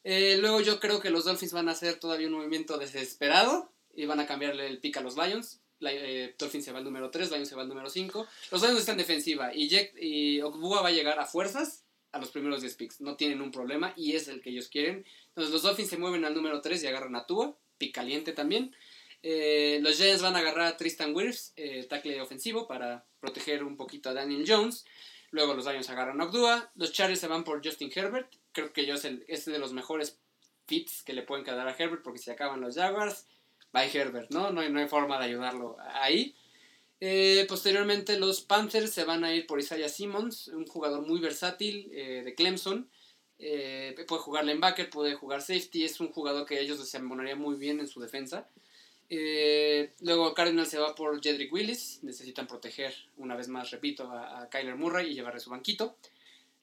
Eh, 0.05 0.37
luego 0.41 0.61
yo 0.61 0.81
creo 0.81 1.01
que 1.01 1.11
los 1.11 1.25
Dolphins 1.25 1.53
van 1.53 1.69
a 1.69 1.73
hacer 1.73 1.97
todavía 1.97 2.27
un 2.27 2.35
movimiento 2.35 2.79
desesperado 2.79 3.73
y 3.95 4.07
van 4.07 4.21
a 4.21 4.27
cambiarle 4.27 4.67
el 4.67 4.79
pick 4.79 4.97
a 4.97 5.01
los 5.01 5.17
Lions. 5.17 5.61
Eh, 5.81 6.35
Dolphins 6.39 6.65
se 6.65 6.73
va 6.73 6.79
al 6.79 6.85
número 6.85 7.11
3, 7.11 7.31
Lions 7.31 7.49
se 7.49 7.55
va 7.55 7.63
al 7.63 7.69
número 7.69 7.89
5. 7.89 8.27
Los 8.51 8.63
Lions 8.63 8.81
están 8.81 8.95
en 8.95 8.99
defensiva 8.99 9.55
y, 9.55 9.69
Jack, 9.69 9.95
y 10.01 10.41
va 10.41 10.87
a 10.87 10.93
llegar 10.93 11.19
a 11.19 11.27
fuerzas 11.27 11.85
a 12.13 12.19
los 12.19 12.31
primeros 12.31 12.61
10 12.61 12.75
picks. 12.75 13.01
No 13.01 13.17
tienen 13.17 13.41
un 13.41 13.51
problema 13.51 13.95
y 13.97 14.13
es 14.13 14.29
el 14.29 14.43
que 14.43 14.51
ellos 14.51 14.69
quieren. 14.69 15.05
Entonces 15.29 15.53
los 15.53 15.63
Dolphins 15.63 15.91
se 15.91 15.99
mueven 15.99 16.25
al 16.25 16.35
número 16.35 16.61
3 16.61 16.83
y 16.83 16.87
agarran 16.87 17.17
a 17.17 17.27
Tua, 17.27 17.57
pick 17.79 17.95
caliente 17.95 18.33
también. 18.33 18.75
Eh, 19.23 19.79
los 19.83 19.97
Giants 19.97 20.21
van 20.21 20.35
a 20.35 20.41
agarrar 20.41 20.67
a 20.67 20.77
Tristan 20.77 21.15
Wirfs, 21.15 21.55
tackle 21.89 22.21
ofensivo, 22.21 22.67
para 22.67 23.07
proteger 23.21 23.63
un 23.63 23.77
poquito 23.77 24.11
a 24.11 24.15
Daniel 24.15 24.45
Jones. 24.47 24.85
Luego 25.33 25.55
los 25.55 25.67
Lions 25.67 25.91
agarran 25.91 26.21
a 26.21 26.25
Ogdua. 26.25 26.71
Los 26.77 26.93
Chargers 26.93 27.19
se 27.19 27.27
van 27.27 27.43
por 27.43 27.65
Justin 27.67 27.91
Herbert. 27.93 28.31
Creo 28.53 28.73
que 28.73 28.87
yo 28.87 28.95
es, 28.95 29.05
el, 29.05 29.25
de 29.27 29.59
los 29.59 29.73
mejores 29.73 30.19
fits 30.67 31.03
que 31.03 31.15
le 31.15 31.23
pueden 31.23 31.45
quedar 31.45 31.67
a 31.67 31.75
Herbert 31.77 32.03
porque 32.03 32.19
si 32.19 32.31
acaban 32.31 32.61
los 32.61 32.77
Jaguars, 32.77 33.27
va 33.75 33.85
Herbert, 33.85 34.31
¿no? 34.31 34.51
No 34.51 34.61
hay, 34.61 34.71
no 34.71 34.79
hay 34.79 34.89
forma 34.89 35.19
de 35.19 35.25
ayudarlo 35.25 35.77
ahí. 35.95 36.37
Eh, 37.01 37.47
posteriormente 37.49 38.19
los 38.19 38.43
Panthers 38.43 38.93
se 38.93 39.05
van 39.05 39.25
a 39.25 39.35
ir 39.35 39.47
por 39.47 39.59
Isaiah 39.59 39.89
Simmons, 39.89 40.49
un 40.49 40.67
jugador 40.67 41.05
muy 41.05 41.19
versátil 41.19 41.91
de 41.91 42.35
Clemson. 42.37 42.89
puede 43.39 44.23
jugar 44.23 44.45
linebacker, 44.45 44.91
puede 44.91 45.15
jugar 45.15 45.41
safety, 45.41 45.85
es 45.85 45.99
un 45.99 46.13
jugador 46.13 46.47
que 46.47 46.61
ellos 46.61 46.87
se 46.87 46.99
muy 47.01 47.57
bien 47.57 47.81
en 47.81 47.89
su 47.89 48.01
defensa. 48.01 48.49
Eh, 49.15 49.93
luego 50.01 50.33
Cardinals 50.33 50.71
se 50.71 50.79
va 50.79 50.95
por 50.95 51.21
Jedrick 51.23 51.53
Willis. 51.53 51.99
Necesitan 52.03 52.47
proteger, 52.47 52.95
una 53.19 53.37
vez 53.37 53.47
más, 53.47 53.71
repito, 53.71 54.11
a, 54.11 54.49
Kyler 54.51 54.75
Murray 54.77 55.11
y 55.11 55.15
llevarle 55.15 55.39
su 55.39 55.51
banquito. 55.51 55.97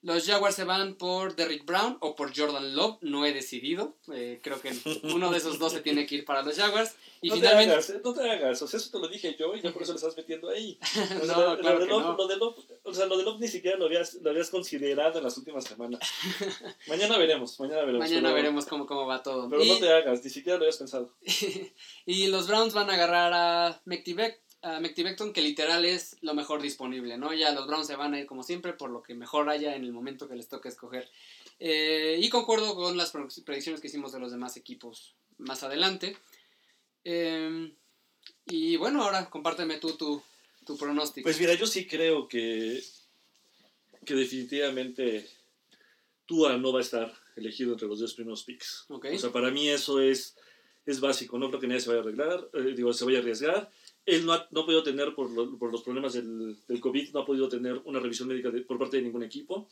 Los 0.02 0.26
Jaguars 0.26 0.56
se 0.56 0.64
van 0.64 0.96
por 0.96 1.36
Derrick 1.36 1.66
Brown 1.66 1.98
o 2.00 2.16
por 2.16 2.36
Jordan 2.36 2.74
Love, 2.74 3.00
no 3.02 3.26
he 3.26 3.34
decidido. 3.34 3.98
Eh, 4.14 4.40
creo 4.42 4.62
que 4.62 4.72
uno 5.04 5.30
de 5.30 5.38
esos 5.38 5.60
dos 5.60 5.74
se 5.74 5.82
tiene 5.82 6.06
que 6.06 6.16
ir 6.16 6.26
para 6.26 6.42
los 6.42 6.56
Jaguars. 6.56 6.96
Y 7.22 7.28
no 7.28 7.36
finalmente... 7.36 7.68
te 7.68 7.74
hagas, 7.74 8.04
no 8.04 8.14
te 8.14 8.32
hagas, 8.32 8.62
o 8.62 8.68
sea, 8.68 8.80
eso 8.80 8.92
te 8.92 9.00
lo 9.00 9.10
dije 9.10 9.36
yo 9.38 9.54
y 9.54 9.62
ya 9.62 9.74
por 9.74 9.82
eso 9.82 9.92
lo 9.92 9.98
estás 9.98 10.16
metiendo 10.16 10.50
ahí. 10.50 10.80
O 11.22 11.26
sea, 11.26 11.36
no, 11.36 11.58
claro 11.58 11.80
lo, 11.80 11.86
de 11.86 11.88
Love, 11.88 12.04
no. 12.04 12.16
lo, 12.16 12.28
de 12.28 12.38
Love, 12.38 12.58
o 12.84 12.94
sea, 12.94 13.06
lo 13.08 13.18
de 13.18 13.24
Love 13.26 13.40
ni 13.42 13.48
siquiera 13.50 13.78
lo 13.78 13.88
habías, 13.88 14.14
lo 14.16 14.30
habías 14.30 14.50
considerado 14.50 15.18
en 15.18 15.24
las 15.26 15.38
últimas 15.38 15.66
semanas. 15.66 16.00
mañana 16.88 17.18
veremos, 17.18 17.60
mañana 17.60 17.82
veremos. 17.82 18.00
Mañana 18.00 18.32
veremos 18.32 18.66
cómo, 18.68 18.86
cómo 18.86 19.06
va 19.06 19.22
todo. 19.22 19.50
Pero 19.50 19.66
no 19.66 19.80
te 19.80 19.92
hagas, 19.92 20.24
ni 20.24 20.30
siquiera 20.30 20.58
lo 20.58 20.64
habías 20.64 20.78
pensado. 20.78 21.14
y 22.06 22.28
los 22.28 22.48
Browns 22.48 22.74
van 22.74 22.90
a 22.90 22.94
agarrar 22.94 23.34
a 23.34 23.82
McTibeck 23.84 24.42
a 24.62 24.80
Becton 24.80 25.32
que 25.32 25.42
literal 25.42 25.86
es 25.86 26.18
lo 26.22 26.34
mejor 26.34 26.62
disponible, 26.62 27.18
¿no? 27.18 27.34
Ya 27.34 27.52
los 27.54 27.68
Browns 27.68 27.88
se 27.88 27.96
van 27.96 28.14
a 28.14 28.20
ir 28.20 28.26
como 28.26 28.44
siempre 28.44 28.74
por 28.74 28.90
lo 28.90 29.02
que 29.02 29.14
mejor 29.14 29.50
haya 29.50 29.76
en 29.76 29.84
el 29.84 29.94
momento 29.94 30.28
que 30.28 30.36
les 30.36 30.50
toque 30.50 30.70
escoger. 30.70 31.10
Eh, 31.60 32.18
y 32.22 32.30
concuerdo 32.30 32.76
con 32.76 32.98
las 32.98 33.12
predicciones 33.46 33.80
que 33.80 33.88
hicimos 33.88 34.12
de 34.12 34.20
los 34.20 34.32
demás 34.32 34.58
equipos 34.58 35.16
más 35.38 35.64
adelante. 35.64 36.18
Em, 37.04 37.74
y 38.48 38.76
bueno, 38.76 39.04
ahora 39.04 39.30
compárteme 39.30 39.78
tú 39.78 39.96
tu, 39.96 40.22
tu, 40.66 40.78
pronóstico. 40.78 41.26
Pues 41.26 41.40
mira, 41.40 41.54
yo 41.54 41.66
sí 41.66 41.88
creo 41.88 42.28
que, 42.28 42.84
que 44.06 44.14
definitivamente 44.14 45.30
Tua 46.26 46.58
no 46.58 46.74
va 46.74 46.80
a 46.80 46.84
estar 46.84 47.14
elegido 47.38 47.74
entre 47.74 47.88
los 47.88 48.00
dos 48.00 48.14
primeros 48.14 48.44
picks. 48.44 48.86
O 48.90 49.18
sea, 49.18 49.32
para 49.32 49.52
mí 49.52 49.70
eso 49.70 50.02
es, 50.02 50.36
es 50.86 51.00
básico. 51.00 51.38
No 51.40 51.48
creo 51.48 51.62
que 51.62 51.68
nadie 51.68 51.82
se 51.82 51.90
vaya 51.90 52.02
a 52.02 52.04
arreglar, 52.04 52.50
eh, 52.54 52.74
digo, 52.76 52.92
se 52.92 53.06
vaya 53.06 53.20
a 53.20 53.22
arriesgar 53.22 53.72
él 54.10 54.26
no 54.26 54.34
ha, 54.34 54.48
no 54.52 54.62
ha 54.62 54.66
podido 54.66 54.84
tener, 54.84 55.14
por, 55.14 55.30
los 55.32 55.82
problemas 55.82 56.14
del, 56.14 56.58
COVID, 56.80 57.12
no 57.14 57.22
ha 57.22 57.26
podido 57.26 57.48
tener 57.50 57.82
una 57.86 58.00
revisión 58.00 58.28
médica 58.28 58.52
por 58.68 58.78
parte 58.78 58.98
de 58.98 59.04
ningún 59.04 59.24
equipo. 59.24 59.68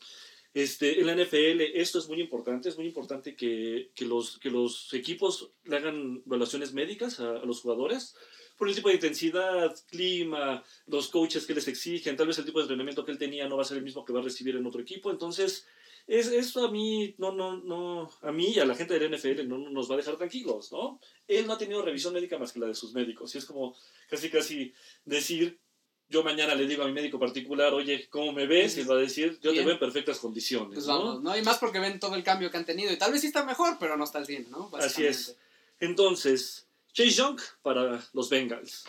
Este, 0.54 1.00
en 1.00 1.06
la 1.06 1.14
NFL 1.14 1.60
esto 1.74 1.98
es 1.98 2.08
muy 2.08 2.20
importante, 2.20 2.68
es 2.68 2.76
muy 2.76 2.86
importante 2.86 3.36
que, 3.36 3.90
que, 3.94 4.06
los, 4.06 4.38
que 4.38 4.50
los 4.50 4.92
equipos 4.94 5.50
le 5.64 5.76
hagan 5.76 6.22
evaluaciones 6.24 6.72
médicas 6.72 7.20
a, 7.20 7.44
los 7.44 7.60
jugadores 7.60 8.16
por 8.56 8.68
el 8.68 8.74
tipo 8.74 8.88
de 8.88 8.94
intensidad, 8.94 9.72
clima, 9.88 10.64
los 10.86 11.08
coaches 11.08 11.46
que 11.46 11.54
les 11.54 11.68
exigen, 11.68 12.16
tal 12.16 12.26
vez 12.26 12.38
el 12.38 12.44
tipo 12.44 12.58
de 12.58 12.64
entrenamiento 12.64 13.04
que 13.04 13.12
él 13.12 13.18
tenía 13.18 13.46
no 13.46 13.56
va 13.56 13.62
a 13.62 13.66
ser 13.66 13.76
el 13.76 13.84
mismo 13.84 14.04
que 14.04 14.12
va 14.12 14.18
a 14.20 14.24
recibir 14.24 14.56
en 14.56 14.66
otro 14.66 14.80
equipo, 14.80 15.12
entonces 15.12 15.66
es, 16.08 16.28
eso 16.28 16.64
a 16.64 16.70
mí, 16.70 17.14
no, 17.18 17.32
no, 17.32 17.58
no, 17.58 18.10
a 18.22 18.32
mí 18.32 18.54
y 18.54 18.58
a 18.58 18.64
la 18.64 18.74
gente 18.74 18.98
del 18.98 19.14
NFL 19.14 19.46
no, 19.46 19.58
nos 19.58 19.90
va 19.90 19.94
a 19.94 19.98
dejar 19.98 20.16
tranquilos, 20.16 20.72
¿no? 20.72 20.98
Él 21.28 21.46
no 21.46 21.52
ha 21.52 21.58
tenido 21.58 21.82
revisión 21.82 22.14
médica 22.14 22.38
más 22.38 22.50
que 22.50 22.60
la 22.60 22.66
de 22.66 22.74
sus 22.74 22.94
médicos, 22.94 23.34
y 23.34 23.38
es 23.38 23.44
como 23.44 23.76
casi, 24.08 24.30
casi 24.30 24.72
decir, 25.04 25.60
yo 26.08 26.24
mañana 26.24 26.54
le 26.54 26.66
digo 26.66 26.82
a 26.82 26.86
mi 26.86 26.94
médico 26.94 27.18
particular, 27.18 27.74
oye, 27.74 28.08
¿cómo 28.08 28.32
me 28.32 28.46
ves? 28.46 28.78
Y 28.78 28.84
va 28.84 28.94
a 28.94 28.98
decir, 28.98 29.38
yo 29.42 29.52
te 29.52 29.62
veo 29.62 29.74
en 29.74 29.78
perfectas 29.78 30.18
condiciones. 30.18 30.72
Pues 30.72 30.86
vamos, 30.86 31.22
¿no? 31.22 31.36
Y 31.36 31.42
más 31.42 31.58
porque 31.58 31.78
ven 31.78 32.00
todo 32.00 32.14
el 32.14 32.24
cambio 32.24 32.50
que 32.50 32.56
han 32.56 32.64
tenido, 32.64 32.90
y 32.90 32.96
tal 32.96 33.12
vez 33.12 33.20
sí 33.20 33.26
está 33.26 33.44
mejor, 33.44 33.76
pero 33.78 33.98
no 33.98 34.04
está 34.04 34.16
al 34.16 34.26
100, 34.26 34.50
¿no? 34.50 34.70
Así 34.78 35.04
es. 35.04 35.36
Entonces, 35.78 36.66
Chase 36.94 37.10
Young 37.10 37.38
para 37.60 38.02
los 38.14 38.30
Bengals, 38.30 38.84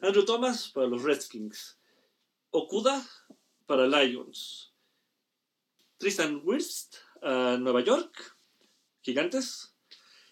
Andrew 0.00 0.24
Thomas 0.24 0.68
para 0.68 0.86
los 0.86 1.02
Redskins, 1.02 1.76
Okuda 2.52 3.04
para 3.66 3.88
Lions, 3.88 4.69
Tristan 6.00 6.40
Wirst 6.44 6.96
a 7.22 7.58
Nueva 7.60 7.82
York, 7.82 8.34
Gigantes. 9.02 9.74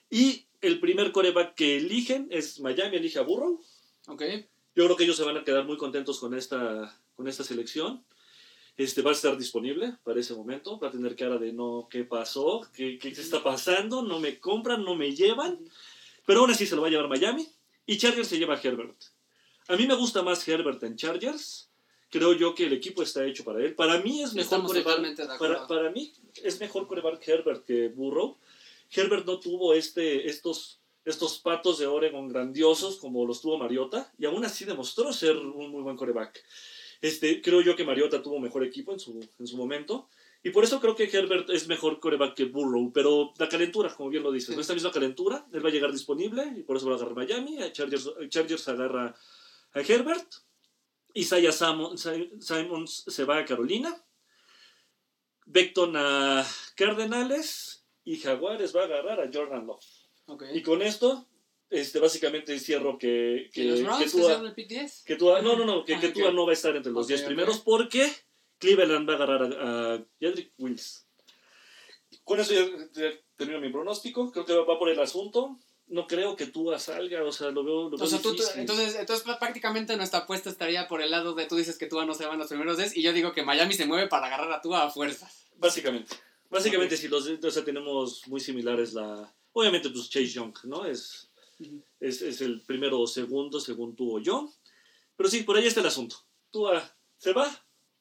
Y 0.08 0.46
el 0.62 0.80
primer 0.80 1.12
coreback 1.12 1.54
que 1.54 1.76
eligen 1.76 2.26
es 2.30 2.58
Miami, 2.60 2.96
elige 2.96 3.18
a 3.18 3.22
Burrow. 3.22 3.60
Okay. 4.06 4.48
Yo 4.74 4.86
creo 4.86 4.96
que 4.96 5.04
ellos 5.04 5.18
se 5.18 5.24
van 5.24 5.36
a 5.36 5.44
quedar 5.44 5.66
muy 5.66 5.76
contentos 5.76 6.20
con 6.20 6.32
esta, 6.32 6.98
con 7.14 7.28
esta 7.28 7.44
selección. 7.44 8.02
Este, 8.78 9.02
va 9.02 9.10
a 9.10 9.12
estar 9.12 9.36
disponible 9.36 9.98
para 10.04 10.18
ese 10.18 10.32
momento. 10.32 10.78
Va 10.80 10.88
a 10.88 10.92
tener 10.92 11.14
cara 11.14 11.36
de 11.36 11.52
no, 11.52 11.86
¿qué 11.90 12.02
pasó? 12.04 12.66
¿Qué, 12.72 12.98
qué 12.98 13.08
está 13.08 13.42
pasando? 13.42 14.00
No 14.00 14.20
me 14.20 14.40
compran, 14.40 14.82
no 14.82 14.96
me 14.96 15.14
llevan. 15.14 15.58
Pero 16.24 16.40
aún 16.40 16.50
así 16.50 16.64
se 16.64 16.76
lo 16.76 16.80
va 16.80 16.88
a 16.88 16.90
llevar 16.90 17.08
Miami. 17.08 17.46
Y 17.84 17.98
Chargers 17.98 18.28
se 18.28 18.38
lleva 18.38 18.54
a 18.54 18.60
Herbert. 18.62 18.96
A 19.68 19.76
mí 19.76 19.86
me 19.86 19.96
gusta 19.96 20.22
más 20.22 20.48
Herbert 20.48 20.82
en 20.84 20.96
Chargers 20.96 21.67
creo 22.10 22.32
yo 22.32 22.54
que 22.54 22.66
el 22.66 22.72
equipo 22.72 23.02
está 23.02 23.24
hecho 23.24 23.44
para 23.44 23.60
él. 23.64 23.74
Para 23.74 23.98
mí 24.00 24.22
es 24.22 24.34
mejor 24.34 24.64
coreback, 24.64 25.38
para, 25.38 25.66
para 25.66 25.90
mí 25.90 26.12
es 26.42 26.60
mejor 26.60 26.86
coreback 26.86 27.26
Herbert 27.26 27.64
que 27.64 27.88
Burrow. 27.88 28.36
Herbert 28.90 29.26
no 29.26 29.38
tuvo 29.38 29.74
este, 29.74 30.28
estos, 30.28 30.80
estos 31.04 31.38
patos 31.38 31.78
de 31.78 31.86
Oregon 31.86 32.28
grandiosos 32.28 32.96
como 32.96 33.26
los 33.26 33.40
tuvo 33.40 33.58
Mariota 33.58 34.12
y 34.18 34.24
aún 34.24 34.44
así 34.44 34.64
demostró 34.64 35.12
ser 35.12 35.36
un 35.36 35.70
muy 35.70 35.82
buen 35.82 35.96
coreback. 35.96 36.42
Este, 37.00 37.40
creo 37.42 37.60
yo 37.60 37.76
que 37.76 37.84
Mariota 37.84 38.22
tuvo 38.22 38.40
mejor 38.40 38.64
equipo 38.64 38.92
en 38.92 38.98
su, 38.98 39.20
en 39.38 39.46
su 39.46 39.56
momento. 39.56 40.08
Y 40.42 40.50
por 40.50 40.62
eso 40.64 40.80
creo 40.80 40.94
que 40.94 41.04
Herbert 41.04 41.50
es 41.50 41.66
mejor 41.66 41.98
coreback 42.00 42.34
que 42.34 42.44
Burrow. 42.44 42.92
Pero 42.92 43.34
la 43.38 43.48
calentura, 43.48 43.92
como 43.94 44.08
bien 44.08 44.22
lo 44.22 44.32
dices, 44.32 44.54
no 44.54 44.60
esta 44.60 44.74
misma 44.74 44.92
calentura, 44.92 45.46
él 45.52 45.64
va 45.64 45.68
a 45.68 45.72
llegar 45.72 45.92
disponible 45.92 46.54
y 46.56 46.62
por 46.62 46.76
eso 46.76 46.86
va 46.86 46.92
a 46.92 46.96
agarrar 46.96 47.16
Miami. 47.16 47.58
Chargers, 47.72 48.10
Chargers 48.28 48.68
agarra 48.68 49.14
a 49.72 49.80
Herbert. 49.80 50.26
Isaiah 51.18 51.52
Simons 51.52 53.04
se 53.06 53.24
va 53.24 53.38
a 53.38 53.44
Carolina. 53.44 54.04
Beckton 55.46 55.96
a 55.96 56.46
Cardenales. 56.76 57.84
Y 58.04 58.18
Jaguares 58.18 58.74
va 58.74 58.82
a 58.82 58.84
agarrar 58.84 59.20
a 59.20 59.30
Jordan 59.32 59.66
Love. 59.66 59.84
Y 60.54 60.62
con 60.62 60.82
esto, 60.82 61.26
este, 61.70 61.98
básicamente 61.98 62.58
cierro 62.58 62.98
que. 62.98 63.50
Que, 63.52 63.64
los 63.64 63.82
Browns 63.82 64.12
que, 64.12 64.32
el 64.32 64.54
pick 64.54 64.68
10? 64.68 65.04
que 65.04 65.16
tú, 65.16 65.26
no, 65.26 65.56
no, 65.56 65.64
no, 65.64 65.84
que, 65.84 65.98
que 65.98 66.32
no 66.32 66.46
va 66.46 66.52
a 66.52 66.54
estar 66.54 66.74
entre 66.76 66.92
los 66.92 67.06
10 67.08 67.22
primeros 67.22 67.58
porque 67.58 68.10
Cleveland 68.58 69.08
va 69.08 69.14
a 69.14 69.16
agarrar 69.16 69.42
a, 69.42 69.94
a 69.94 70.04
Wills. 70.58 71.06
Con 72.24 72.40
eso 72.40 72.54
ya, 72.54 73.10
termino 73.36 73.60
mi 73.60 73.70
pronóstico. 73.70 74.30
Creo 74.32 74.44
que 74.44 74.54
va 74.54 74.78
por 74.78 74.88
el 74.88 75.00
asunto 75.00 75.58
no 75.88 76.06
creo 76.06 76.36
que 76.36 76.46
tú 76.46 76.70
salga, 76.78 77.24
o 77.24 77.32
sea, 77.32 77.50
lo 77.50 77.64
veo, 77.64 77.88
lo 77.88 77.96
o 77.96 78.06
sea, 78.06 78.18
entonces, 78.18 78.96
entonces 78.96 79.36
prácticamente 79.38 79.96
nuestra 79.96 80.20
apuesta 80.20 80.50
estaría 80.50 80.86
por 80.86 81.00
el 81.00 81.10
lado 81.10 81.34
de 81.34 81.46
tú 81.46 81.56
dices 81.56 81.78
que 81.78 81.86
Tua 81.86 82.04
no 82.04 82.14
se 82.14 82.26
va 82.26 82.34
en 82.34 82.38
los 82.38 82.48
primeros 82.48 82.76
10 82.76 82.96
y 82.96 83.02
yo 83.02 83.12
digo 83.12 83.32
que 83.32 83.42
Miami 83.42 83.74
se 83.74 83.86
mueve 83.86 84.06
para 84.06 84.26
agarrar 84.26 84.52
a 84.52 84.60
Tua 84.60 84.84
a 84.84 84.90
fuerzas. 84.90 85.46
Básicamente. 85.56 86.14
Básicamente 86.50 86.96
si 86.96 87.08
los 87.08 87.26
o 87.26 87.50
sea, 87.50 87.64
tenemos 87.64 88.26
muy 88.28 88.40
similares 88.40 88.92
la 88.92 89.34
obviamente 89.52 89.90
pues 89.90 90.08
Chase 90.08 90.26
Young, 90.28 90.54
¿no? 90.64 90.84
Es, 90.84 91.30
es, 92.00 92.22
es, 92.22 92.40
el 92.40 92.60
primero 92.62 93.00
o 93.00 93.06
segundo 93.06 93.60
según 93.60 93.96
tú 93.96 94.16
o 94.16 94.20
yo. 94.20 94.52
Pero 95.16 95.28
sí, 95.28 95.42
por 95.42 95.56
ahí 95.56 95.66
está 95.66 95.80
el 95.80 95.86
asunto. 95.86 96.16
¿Tua 96.50 96.82
se 97.16 97.32
va 97.32 97.50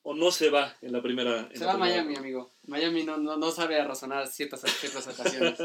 o 0.10 0.14
no 0.14 0.32
se 0.32 0.50
va 0.50 0.74
en 0.82 0.94
la 0.94 1.02
primera? 1.02 1.50
se 1.54 1.66
va 1.66 1.74
a 1.74 1.78
Miami, 1.78 2.16
amigo. 2.16 2.54
Miami 2.66 3.04
no, 3.04 3.18
no, 3.18 3.36
no 3.36 3.52
sabe 3.52 3.84
razonar 3.84 4.26
ciertas, 4.28 4.62
ciertas 4.80 5.06
ocasiones. 5.06 5.60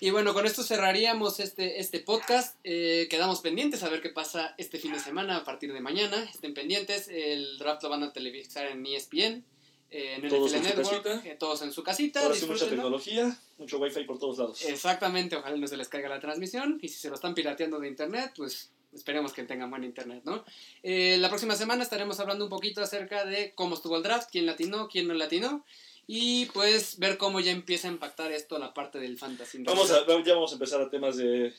y 0.00 0.10
bueno, 0.10 0.34
con 0.34 0.46
esto 0.46 0.64
cerraríamos 0.64 1.38
este, 1.38 1.78
este 1.78 2.00
podcast. 2.00 2.58
Eh, 2.64 3.06
quedamos 3.08 3.40
pendientes 3.40 3.84
a 3.84 3.88
ver 3.88 4.00
qué 4.02 4.08
pasa 4.08 4.56
este 4.58 4.80
fin 4.80 4.92
de 4.92 4.98
semana 4.98 5.36
a 5.36 5.44
partir 5.44 5.72
de 5.72 5.80
mañana. 5.80 6.24
Estén 6.24 6.54
pendientes. 6.54 7.06
El 7.06 7.56
draft 7.58 7.84
lo 7.84 7.90
van 7.90 8.02
a 8.02 8.12
televisar 8.12 8.66
en 8.66 8.84
ESPN. 8.84 9.44
Eh, 9.92 10.16
en 10.16 10.24
el 10.24 10.30
todos 10.30 10.54
en 10.54 10.64
Network, 10.64 10.84
su 10.84 11.02
casita. 11.02 11.28
eh, 11.28 11.36
todos 11.38 11.62
en 11.62 11.70
su 11.70 11.84
casita. 11.84 12.20
Ahora 12.20 12.34
sí, 12.34 12.46
mucha 12.46 12.68
tecnología, 12.68 13.38
mucho 13.58 13.78
wifi 13.78 14.02
por 14.02 14.18
todos 14.18 14.38
lados. 14.38 14.64
Exactamente, 14.64 15.36
ojalá 15.36 15.56
no 15.56 15.68
se 15.68 15.76
les 15.76 15.88
caiga 15.88 16.08
la 16.08 16.18
transmisión. 16.18 16.80
Y 16.82 16.88
si 16.88 16.98
se 16.98 17.10
lo 17.10 17.14
están 17.14 17.32
pirateando 17.32 17.78
de 17.78 17.86
internet, 17.86 18.32
pues 18.36 18.72
esperemos 18.92 19.32
que 19.32 19.44
tengan 19.44 19.70
buen 19.70 19.84
internet, 19.84 20.22
¿no? 20.24 20.44
Eh, 20.82 21.16
la 21.18 21.28
próxima 21.28 21.54
semana 21.56 21.82
estaremos 21.82 22.20
hablando 22.20 22.44
un 22.44 22.50
poquito 22.50 22.82
acerca 22.82 23.24
de 23.24 23.54
cómo 23.54 23.74
estuvo 23.74 23.96
el 23.96 24.02
draft, 24.02 24.28
quién 24.30 24.46
latinó, 24.46 24.88
quién 24.88 25.08
no 25.08 25.14
latinó. 25.14 25.64
Y 26.06 26.46
pues 26.46 26.98
ver 26.98 27.16
cómo 27.16 27.38
ya 27.40 27.52
empieza 27.52 27.88
a 27.88 27.92
impactar 27.92 28.32
esto 28.32 28.58
la 28.58 28.74
parte 28.74 28.98
del 28.98 29.16
fantasy. 29.16 29.62
Vamos 29.62 29.90
a, 29.92 30.04
ya 30.24 30.34
vamos 30.34 30.50
a 30.50 30.54
empezar 30.54 30.80
a 30.80 30.90
temas 30.90 31.16
de 31.16 31.54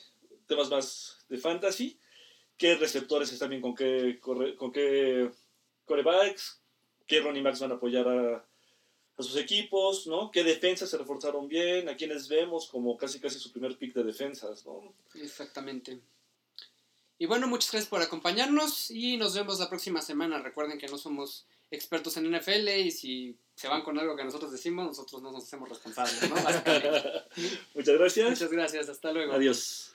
temas 0.46 0.68
más 0.70 1.24
de 1.28 1.38
fantasy. 1.38 1.98
¿Qué 2.58 2.76
receptores 2.76 3.32
están 3.32 3.48
bien 3.50 3.62
con 3.62 3.74
qué, 3.74 4.20
corre- 4.20 4.54
con 4.56 4.70
qué 4.70 5.30
corebacks? 5.86 6.60
¿Qué 7.06 7.20
running 7.20 7.42
backs 7.42 7.60
van 7.60 7.72
a 7.72 7.74
apoyar 7.76 8.06
a, 8.06 8.46
a 9.16 9.22
sus 9.22 9.36
equipos? 9.38 10.06
¿no? 10.06 10.30
¿Qué 10.30 10.44
defensas 10.44 10.90
se 10.90 10.98
reforzaron 10.98 11.48
bien? 11.48 11.88
¿A 11.88 11.96
quienes 11.96 12.28
vemos 12.28 12.68
como 12.68 12.96
casi 12.96 13.18
casi 13.20 13.38
su 13.38 13.50
primer 13.50 13.76
pick 13.78 13.94
de 13.94 14.04
defensas? 14.04 14.64
¿no? 14.66 14.94
Exactamente. 15.14 15.98
Y 17.18 17.26
bueno, 17.26 17.46
muchas 17.46 17.70
gracias 17.70 17.88
por 17.88 18.02
acompañarnos 18.02 18.90
y 18.90 19.16
nos 19.16 19.34
vemos 19.34 19.60
la 19.60 19.68
próxima 19.68 20.02
semana. 20.02 20.40
Recuerden 20.40 20.78
que 20.78 20.88
no 20.88 20.98
somos 20.98 21.46
expertos 21.70 22.16
en 22.16 22.30
NFL 22.30 22.68
y 22.68 22.90
si 22.90 23.38
se 23.54 23.68
van 23.68 23.82
con 23.82 23.98
algo 23.98 24.16
que 24.16 24.24
nosotros 24.24 24.50
decimos, 24.50 24.86
nosotros 24.86 25.22
no 25.22 25.30
nos 25.30 25.44
hacemos 25.44 25.68
responsables, 25.68 26.28
¿no? 26.28 26.34
Muchas 27.74 27.98
gracias. 27.98 28.30
Muchas 28.30 28.50
gracias, 28.50 28.88
hasta 28.88 29.12
luego. 29.12 29.32
Adiós. 29.32 29.92